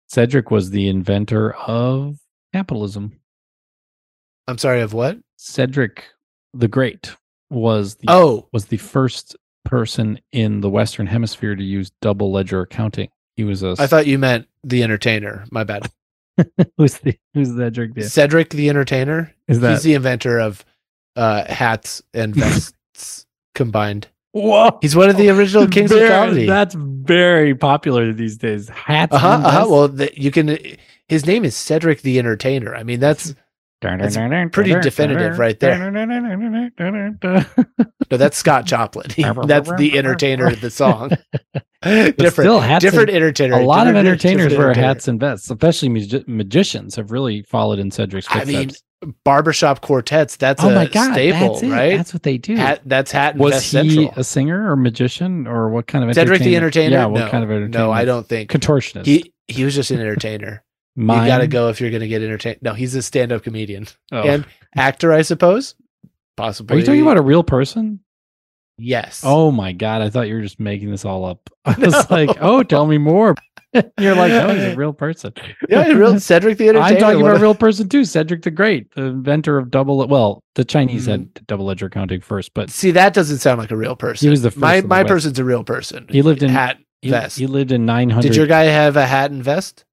Cedric 0.09 0.49
was 0.51 0.69
the 0.69 0.87
inventor 0.87 1.53
of 1.55 2.17
capitalism. 2.53 3.19
I'm 4.47 4.57
sorry, 4.57 4.79
of 4.79 4.93
what? 4.93 5.17
Cedric 5.35 6.05
the 6.53 6.69
Great 6.69 7.15
was 7.49 7.95
the 7.95 8.05
Oh, 8.07 8.47
was 8.53 8.65
the 8.67 8.77
first 8.77 9.35
person 9.67 10.19
in 10.31 10.61
the 10.61 10.69
Western 10.69 11.07
Hemisphere 11.07 11.55
to 11.55 11.63
use 11.63 11.91
double 12.01 12.31
ledger 12.31 12.61
accounting. 12.61 13.09
He 13.35 13.43
was 13.43 13.63
a 13.63 13.75
I 13.77 13.87
thought 13.87 14.07
you 14.07 14.17
meant 14.17 14.47
the 14.63 14.81
entertainer. 14.83 15.45
My 15.51 15.63
bad. 15.63 15.91
who's 16.77 16.97
the 16.99 17.17
who's 17.33 17.55
Cedric? 17.55 17.91
Yeah. 17.95 18.07
Cedric 18.07 18.49
the 18.49 18.69
entertainer. 18.69 19.33
Is 19.47 19.59
that 19.59 19.71
he's 19.73 19.83
the 19.83 19.93
inventor 19.93 20.39
of 20.39 20.63
uh 21.15 21.45
hats 21.51 22.01
and 22.13 22.33
vests 22.35 23.25
combined. 23.55 24.07
Whoa. 24.31 24.77
He's 24.81 24.95
one 24.95 25.09
of 25.09 25.17
the 25.17 25.29
original 25.29 25.67
kings 25.75 25.91
Very- 25.91 26.05
of 26.05 26.09
comedy. 26.11 26.45
That's 26.45 26.75
very 26.75 27.55
popular 27.55 28.13
these 28.13 28.37
days. 28.37 28.69
Hats. 28.69 29.13
Uh 29.13 29.17
huh. 29.19 29.33
and 29.35 29.45
Uh-huh. 29.45 29.65
Well, 29.69 29.87
the, 29.87 30.11
you 30.19 30.31
can. 30.31 30.57
His 31.07 31.25
name 31.25 31.45
is 31.45 31.55
Cedric 31.55 32.01
the 32.01 32.19
Entertainer. 32.19 32.75
I 32.75 32.83
mean, 32.83 32.99
that's 32.99 33.33
That's 33.81 34.17
pretty 34.51 34.73
definitive 34.79 35.37
right 35.39 35.59
there. 35.59 35.91
no, 37.21 37.43
that's 38.09 38.37
Scott 38.37 38.65
Joplin. 38.65 39.09
He- 39.15 39.23
that's 39.45 39.71
the 39.77 39.97
entertainer 39.97 40.47
of 40.47 40.61
the 40.61 40.69
song. 40.71 41.11
Different, 41.83 42.33
still, 42.33 42.59
hats 42.59 42.83
different 42.83 43.09
and- 43.09 43.17
entertainer. 43.17 43.53
a 43.59 43.63
lot 43.65 43.87
of 43.87 43.95
entertainers 43.95 44.51
wear 44.53 44.71
entertainer. 44.71 44.87
hats 44.87 45.07
and 45.07 45.19
vests, 45.19 45.49
especially 45.51 45.89
magi- 45.89 46.23
magicians 46.25 46.95
have 46.95 47.11
really 47.11 47.43
followed 47.43 47.77
in 47.77 47.91
Cedric's 47.91 48.25
footsteps. 48.27 48.49
I 48.49 48.63
footsteps. 48.63 48.83
mean, 49.03 49.15
barbershop 49.23 49.81
quartets. 49.81 50.37
That's 50.37 50.63
oh 50.63 50.69
a 50.69 50.75
my 50.75 50.87
god, 50.87 51.13
staple, 51.13 51.53
that's 51.53 51.61
it. 51.63 51.69
right? 51.69 51.95
That's 51.97 52.13
what 52.15 52.23
they 52.23 52.39
do. 52.39 52.55
Hat, 52.55 52.81
that's 52.83 53.11
hat 53.11 53.33
and 53.35 53.41
was 53.41 53.53
vest 53.53 53.65
he 53.71 53.89
central. 53.95 54.13
a 54.19 54.23
singer 54.23 54.71
or 54.71 54.75
magician 54.75 55.45
or 55.45 55.69
what 55.69 55.85
kind 55.85 56.03
of 56.03 56.09
entertainer? 56.09 56.33
Cedric 56.33 56.41
the 56.49 56.55
entertainer? 56.55 56.95
Entertainer. 56.97 56.97
Yeah, 56.97 57.05
what 57.05 57.19
no, 57.25 57.29
kind 57.29 57.43
of 57.43 57.51
entertainer? 57.51 57.77
no, 57.85 57.91
I 57.91 58.05
don't 58.05 58.27
think 58.27 58.49
Contortionist. 58.49 59.05
he. 59.05 59.31
He 59.47 59.63
was 59.63 59.75
just 59.75 59.91
an 59.91 59.99
entertainer. 60.01 60.63
Mime? 60.97 61.21
You 61.23 61.27
got 61.29 61.37
to 61.39 61.47
go 61.47 61.69
if 61.69 61.79
you're 61.79 61.91
going 61.91 62.01
to 62.01 62.07
get 62.07 62.21
entertained. 62.23 62.57
No, 62.61 62.73
he's 62.73 62.93
a 62.95 63.01
stand-up 63.01 63.43
comedian 63.43 63.87
Oh. 64.11 64.23
and 64.23 64.45
actor, 64.75 65.13
I 65.13 65.21
suppose. 65.21 65.75
Possibly. 66.35 66.75
Are 66.75 66.79
you 66.79 66.85
talking 66.85 67.01
about 67.01 67.17
a 67.17 67.21
real 67.21 67.43
person? 67.43 67.99
Yes. 68.79 69.21
Oh 69.25 69.49
my 69.51 69.71
god, 69.71 70.01
I 70.01 70.09
thought 70.09 70.27
you 70.27 70.35
were 70.35 70.41
just 70.41 70.59
making 70.59 70.91
this 70.91 71.03
all 71.05 71.25
up. 71.25 71.49
I 71.65 71.75
was 71.79 72.11
like, 72.11 72.29
oh, 72.41 72.61
tell 72.63 72.85
me 72.85 72.97
more. 72.97 73.35
You're 73.99 74.15
like, 74.15 74.31
no, 74.31 74.53
he's 74.53 74.63
a 74.73 74.75
real 74.75 74.93
person. 74.93 75.33
yeah, 75.69 75.87
real 75.89 76.19
Cedric 76.19 76.57
the 76.57 76.69
Entertainer. 76.69 76.95
I'm 76.95 76.99
talking 76.99 77.21
about 77.21 77.37
a 77.37 77.39
real 77.39 77.55
person 77.55 77.89
too, 77.89 78.05
Cedric 78.05 78.43
the 78.43 78.51
Great, 78.51 78.91
the 78.95 79.03
inventor 79.03 79.57
of 79.57 79.69
double. 79.71 80.07
Well, 80.07 80.43
the 80.55 80.63
Chinese 80.65 81.03
Mm-hmm. 81.03 81.11
had 81.11 81.47
double 81.47 81.65
ledger 81.65 81.89
counting 81.89 82.21
first, 82.21 82.53
but 82.53 82.69
See, 82.69 82.91
that 82.91 83.13
doesn't 83.13 83.39
sound 83.39 83.59
like 83.59 83.71
a 83.71 83.77
real 83.77 83.95
person. 83.95 84.25
he 84.27 84.29
was 84.29 84.41
the 84.43 84.51
first. 84.51 84.61
my 84.61 84.81
my 84.81 85.03
person's 85.03 85.37
a 85.39 85.43
real 85.43 85.63
person. 85.63 86.05
He 86.09 86.21
lived 86.21 86.43
in- 86.43 86.49
hat 86.49 86.77
He, 87.01 87.09
vest. 87.09 87.37
he 87.37 87.45
lived 87.47 87.71
in 87.71 87.85
900. 87.85 88.21
Did 88.27 88.35
your 88.35 88.47
guy 88.47 88.63
have 88.65 88.95
a 88.95 89.05
hat 89.05 89.31
and 89.31 89.43
vest? 89.43 89.85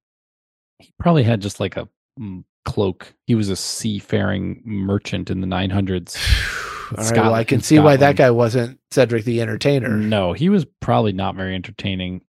He 0.78 0.92
probably 0.98 1.22
had 1.22 1.40
just 1.40 1.60
like 1.60 1.76
a 1.76 1.88
mm, 2.18 2.44
cloak. 2.64 3.14
He 3.26 3.34
was 3.34 3.48
a 3.48 3.56
seafaring 3.56 4.62
merchant 4.64 5.30
in 5.30 5.40
the 5.40 5.46
900s. 5.46 6.16
All 6.98 7.04
right, 7.04 7.16
well, 7.16 7.34
I 7.34 7.44
can 7.44 7.60
see 7.60 7.78
why 7.78 7.96
that 7.96 8.16
guy 8.16 8.30
wasn't 8.30 8.78
Cedric 8.90 9.24
the 9.24 9.40
Entertainer. 9.40 9.88
No, 9.88 10.32
he 10.32 10.48
was 10.48 10.66
probably 10.80 11.12
not 11.12 11.34
very 11.34 11.54
entertaining. 11.54 12.20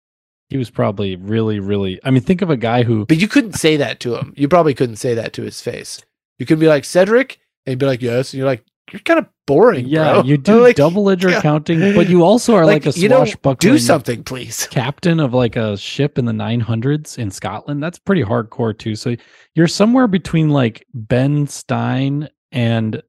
He 0.49 0.57
was 0.57 0.69
probably 0.69 1.17
really, 1.17 1.59
really. 1.59 1.99
I 2.03 2.11
mean, 2.11 2.23
think 2.23 2.41
of 2.41 2.49
a 2.49 2.57
guy 2.57 2.83
who. 2.83 3.05
But 3.05 3.17
you 3.17 3.27
couldn't 3.27 3.53
say 3.53 3.75
that 3.77 3.99
to 4.01 4.15
him. 4.15 4.33
You 4.37 4.47
probably 4.47 4.73
couldn't 4.73 4.95
say 4.95 5.13
that 5.13 5.33
to 5.33 5.41
his 5.41 5.61
face. 5.61 6.01
You 6.39 6.45
could 6.45 6.59
be 6.59 6.67
like 6.67 6.85
Cedric, 6.85 7.39
and 7.65 7.71
he'd 7.71 7.79
be 7.79 7.85
like, 7.85 8.01
"Yes," 8.01 8.31
and 8.31 8.37
you're 8.37 8.47
like, 8.47 8.63
"You're 8.91 8.99
kind 9.01 9.19
of 9.19 9.27
boring, 9.47 9.87
Yeah, 9.87 10.13
bro." 10.13 10.23
you 10.23 10.37
do 10.37 10.61
Like, 10.61 10.75
double 10.75 11.03
ledger 11.03 11.29
yeah. 11.29 11.39
accounting, 11.39 11.79
but 11.95 12.09
you 12.09 12.23
also 12.23 12.55
are 12.55 12.65
like, 12.73 12.85
a 12.85 12.91
you 12.91 13.09
know, 13.09 13.17
swashbuckling 13.25 13.73
do 13.73 13.79
something, 13.79 14.23
please. 14.23 14.67
captain 14.71 15.19
of 15.19 15.33
like 15.33 15.55
a 15.55 15.77
ship 15.77 16.17
in 16.17 16.25
the 16.25 16.31
900s 16.31 17.17
in 17.17 17.31
Scotland. 17.31 17.81
That's 17.81 17.99
pretty 17.99 18.23
hardcore 18.23 18.77
too. 18.77 18.95
So 18.95 19.15
you're 19.55 19.67
somewhere 19.67 20.07
between 20.07 20.49
like 20.49 20.85
Ben 20.93 21.47
Stein 21.47 22.29
and 22.51 23.01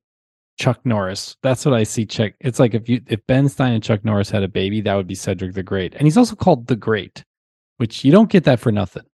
Chuck 0.58 0.80
Norris. 0.84 1.36
That's 1.42 1.64
what 1.66 1.74
I 1.74 1.82
see. 1.84 2.06
Chuck. 2.06 2.32
It's 2.40 2.58
like 2.58 2.74
if 2.74 2.88
you 2.88 3.02
if 3.08 3.26
Ben 3.26 3.48
Stein 3.48 3.72
and 3.74 3.82
Chuck 3.82 4.04
Norris 4.04 4.30
had 4.30 4.42
a 4.42 4.48
baby, 4.48 4.80
that 4.82 4.94
would 4.94 5.06
be 5.06 5.14
Cedric 5.14 5.52
the 5.54 5.62
Great, 5.62 5.94
and 5.94 6.02
he's 6.06 6.16
also 6.16 6.34
called 6.34 6.66
the 6.66 6.76
Great, 6.76 7.24
which 7.76 8.04
you 8.04 8.10
don't 8.12 8.30
get 8.30 8.44
that 8.44 8.58
for 8.60 8.72
nothing. 8.72 9.04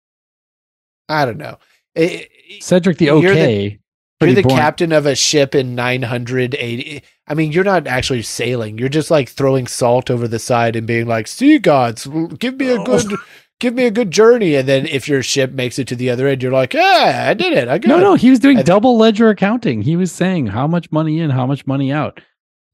I 1.09 1.25
don't 1.25 1.38
know. 1.38 1.59
It- 1.94 2.31
it- 2.48 2.62
Cedric 2.62 2.96
the 2.98 3.11
Okay. 3.11 3.79
You're 4.27 4.35
the 4.37 4.43
boring. 4.43 4.57
captain 4.59 4.93
of 4.93 5.07
a 5.07 5.15
ship 5.15 5.55
in 5.55 5.75
980. 5.75 7.03
I 7.29 7.35
mean, 7.35 7.53
you're 7.53 7.65
not 7.65 7.87
actually 7.87 8.23
sailing. 8.23 8.79
You're 8.79 8.89
just 8.89 9.11
like 9.11 9.29
throwing 9.29 9.67
salt 9.67 10.11
over 10.11 10.27
the 10.29 10.39
side 10.39 10.77
and 10.77 10.87
being 10.87 11.07
like, 11.07 11.27
"Sea 11.27 11.59
gods, 11.59 12.07
give 12.39 12.57
me 12.59 12.69
a 12.71 12.83
good, 12.85 13.13
give 13.61 13.75
me 13.75 13.85
a 13.87 13.91
good 13.91 14.11
journey." 14.11 14.55
And 14.57 14.69
then 14.69 14.87
if 14.87 15.09
your 15.09 15.23
ship 15.23 15.53
makes 15.53 15.79
it 15.79 15.87
to 15.89 15.97
the 15.97 16.11
other 16.11 16.27
end, 16.27 16.43
you're 16.43 16.53
like, 16.53 16.75
"Yeah, 16.75 17.27
I 17.29 17.35
did 17.35 17.53
it. 17.53 17.69
I 17.69 17.79
got 17.79 17.89
No, 17.89 17.99
it." 17.99 18.01
no, 18.01 18.15
he 18.15 18.31
was 18.31 18.39
doing 18.41 18.59
I- 18.59 18.63
double 18.63 18.97
ledger 18.97 19.29
accounting. 19.29 19.83
He 19.83 19.97
was 19.97 20.11
saying 20.13 20.49
how 20.49 20.67
much 20.67 20.91
money 20.93 21.21
in, 21.21 21.31
how 21.31 21.47
much 21.47 21.67
money 21.67 21.93
out. 21.93 22.21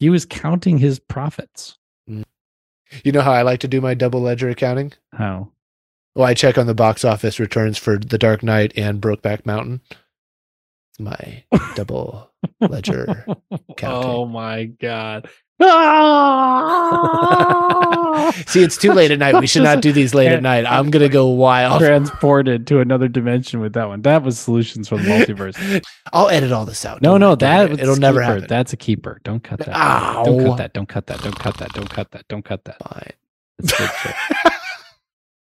He 0.01 0.11
was 0.11 0.25
counting 0.25 0.79
his 0.79 0.99
profits. 0.99 1.77
Mm. 2.09 2.25
You 3.05 3.13
know 3.13 3.21
how 3.21 3.33
I 3.33 3.43
like 3.43 3.61
to 3.61 3.69
do 3.69 3.81
my 3.81 3.95
double 3.95 4.21
ledger 4.23 4.49
accounting? 4.49 4.93
How? 5.13 5.51
Well, 6.15 6.27
I 6.27 6.35
check 6.35 6.57
on 6.59 6.67
the 6.67 6.75
box 6.75 7.05
office 7.05 7.39
returns 7.39 7.79
for 7.79 7.97
The 7.99 8.19
Dark 8.19 8.43
Knight 8.43 8.73
and 8.77 9.01
Brokeback 9.01 9.45
Mountain. 9.47 9.83
It's 10.99 11.05
my 11.05 11.45
double 11.77 12.31
ledger 12.61 13.25
counting. 13.77 14.11
Oh 14.11 14.27
my 14.27 14.65
god. 14.65 15.29
Ah! 16.91 17.13
See, 18.47 18.63
it's 18.63 18.77
too 18.77 18.93
late 18.93 19.11
at 19.11 19.19
night. 19.19 19.35
We 19.41 19.47
should 19.49 19.63
not 19.65 19.81
do 19.81 19.93
these 19.93 20.15
late 20.15 20.31
at 20.33 20.43
night. 20.51 20.67
I'm 20.67 20.91
gonna 20.91 21.09
go 21.09 21.29
wild. 21.29 21.81
Transported 21.81 22.67
to 22.69 22.81
another 22.81 23.09
dimension 23.09 23.61
with 23.61 23.73
that 23.75 23.89
one. 23.89 24.03
That 24.03 24.23
was 24.23 24.39
solutions 24.39 24.89
for 24.89 24.99
the 24.99 25.05
multiverse. 25.05 25.85
I'll 26.13 26.29
edit 26.29 26.53
all 26.53 26.65
this 26.65 26.85
out. 26.85 27.03
No, 27.03 27.17
no, 27.17 27.35
that 27.37 27.71
it'll 27.73 27.97
never 27.97 28.21
keeper. 28.21 28.33
happen. 28.33 28.47
That's 28.49 28.73
a 28.73 28.77
keeper. 28.77 29.21
Don't 29.25 29.43
cut 29.43 29.59
that. 29.61 29.75
Ow. 29.77 30.25
Don't 30.25 30.45
cut 30.47 30.57
that. 30.59 30.73
Don't 30.75 30.89
cut 30.89 31.07
that. 31.07 31.21
Don't 31.23 31.39
cut 31.39 31.57
that. 31.59 31.73
Don't 31.73 31.91
cut 31.91 32.11
that. 32.13 32.29
Don't 32.29 32.45
cut 32.45 32.65
that. 32.65 32.77
Fine. 32.83 33.13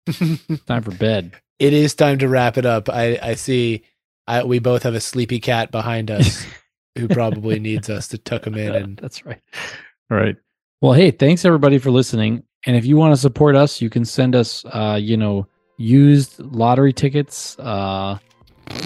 Shit. 0.07 0.65
Time 0.65 0.83
for 0.83 0.91
bed. 0.91 1.33
it 1.59 1.73
is 1.73 1.93
time 1.95 2.17
to 2.19 2.27
wrap 2.27 2.57
it 2.57 2.65
up. 2.65 2.89
I, 2.89 3.17
I 3.21 3.35
see. 3.35 3.83
I, 4.27 4.43
we 4.43 4.59
both 4.59 4.83
have 4.83 4.93
a 4.93 5.01
sleepy 5.01 5.39
cat 5.39 5.71
behind 5.71 6.11
us 6.11 6.45
who 6.97 7.07
probably 7.07 7.59
needs 7.59 7.89
us 7.89 8.07
to 8.09 8.17
tuck 8.17 8.45
him 8.47 8.55
in. 8.55 8.73
And 8.75 8.97
That's 8.97 9.25
right. 9.25 9.39
All 10.09 10.17
right. 10.17 10.35
Well, 10.81 10.93
hey, 10.93 11.11
thanks 11.11 11.45
everybody 11.45 11.77
for 11.77 11.91
listening. 11.91 12.43
And 12.65 12.75
if 12.75 12.85
you 12.85 12.97
want 12.97 13.13
to 13.13 13.17
support 13.19 13.55
us, 13.55 13.81
you 13.81 13.89
can 13.89 14.05
send 14.05 14.35
us, 14.35 14.63
uh, 14.65 14.97
you 15.01 15.17
know, 15.17 15.47
used 15.77 16.39
lottery 16.39 16.93
tickets, 16.93 17.57
uh, 17.59 18.17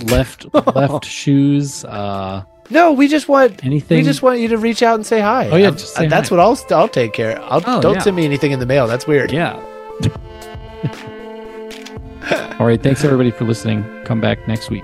left 0.05 0.45
left 0.75 1.05
shoes, 1.05 1.83
uh, 1.85 2.43
no, 2.71 2.93
we 2.93 3.07
just 3.07 3.29
want 3.29 3.63
anything. 3.63 3.97
we 3.97 4.03
just 4.03 4.23
want 4.23 4.39
you 4.39 4.47
to 4.47 4.57
reach 4.57 4.81
out 4.81 4.95
and 4.95 5.05
say 5.05 5.19
hi. 5.19 5.49
Oh, 5.51 5.55
yeah, 5.55 5.65
I'm- 5.65 5.77
just 5.77 5.93
say 5.93 6.07
that's 6.07 6.29
hi. 6.29 6.35
what 6.35 6.41
I'll 6.43 6.57
I'll 6.75 6.87
take 6.87 7.13
care. 7.13 7.39
I'll 7.43 7.61
Oh, 7.67 7.79
don't 7.81 7.95
yeah. 7.95 8.01
send 8.01 8.15
me 8.15 8.25
anything 8.25 8.51
in 8.53 8.59
the 8.59 8.65
mail. 8.65 8.87
That's 8.87 9.05
weird. 9.05 9.31
yeah. 9.31 9.53
All 12.59 12.65
right. 12.65 12.81
Thanks 12.81 13.03
everybody 13.03 13.29
for 13.29 13.45
listening. 13.45 13.83
Come 14.05 14.19
back 14.19 14.47
next 14.47 14.71
week. 14.71 14.83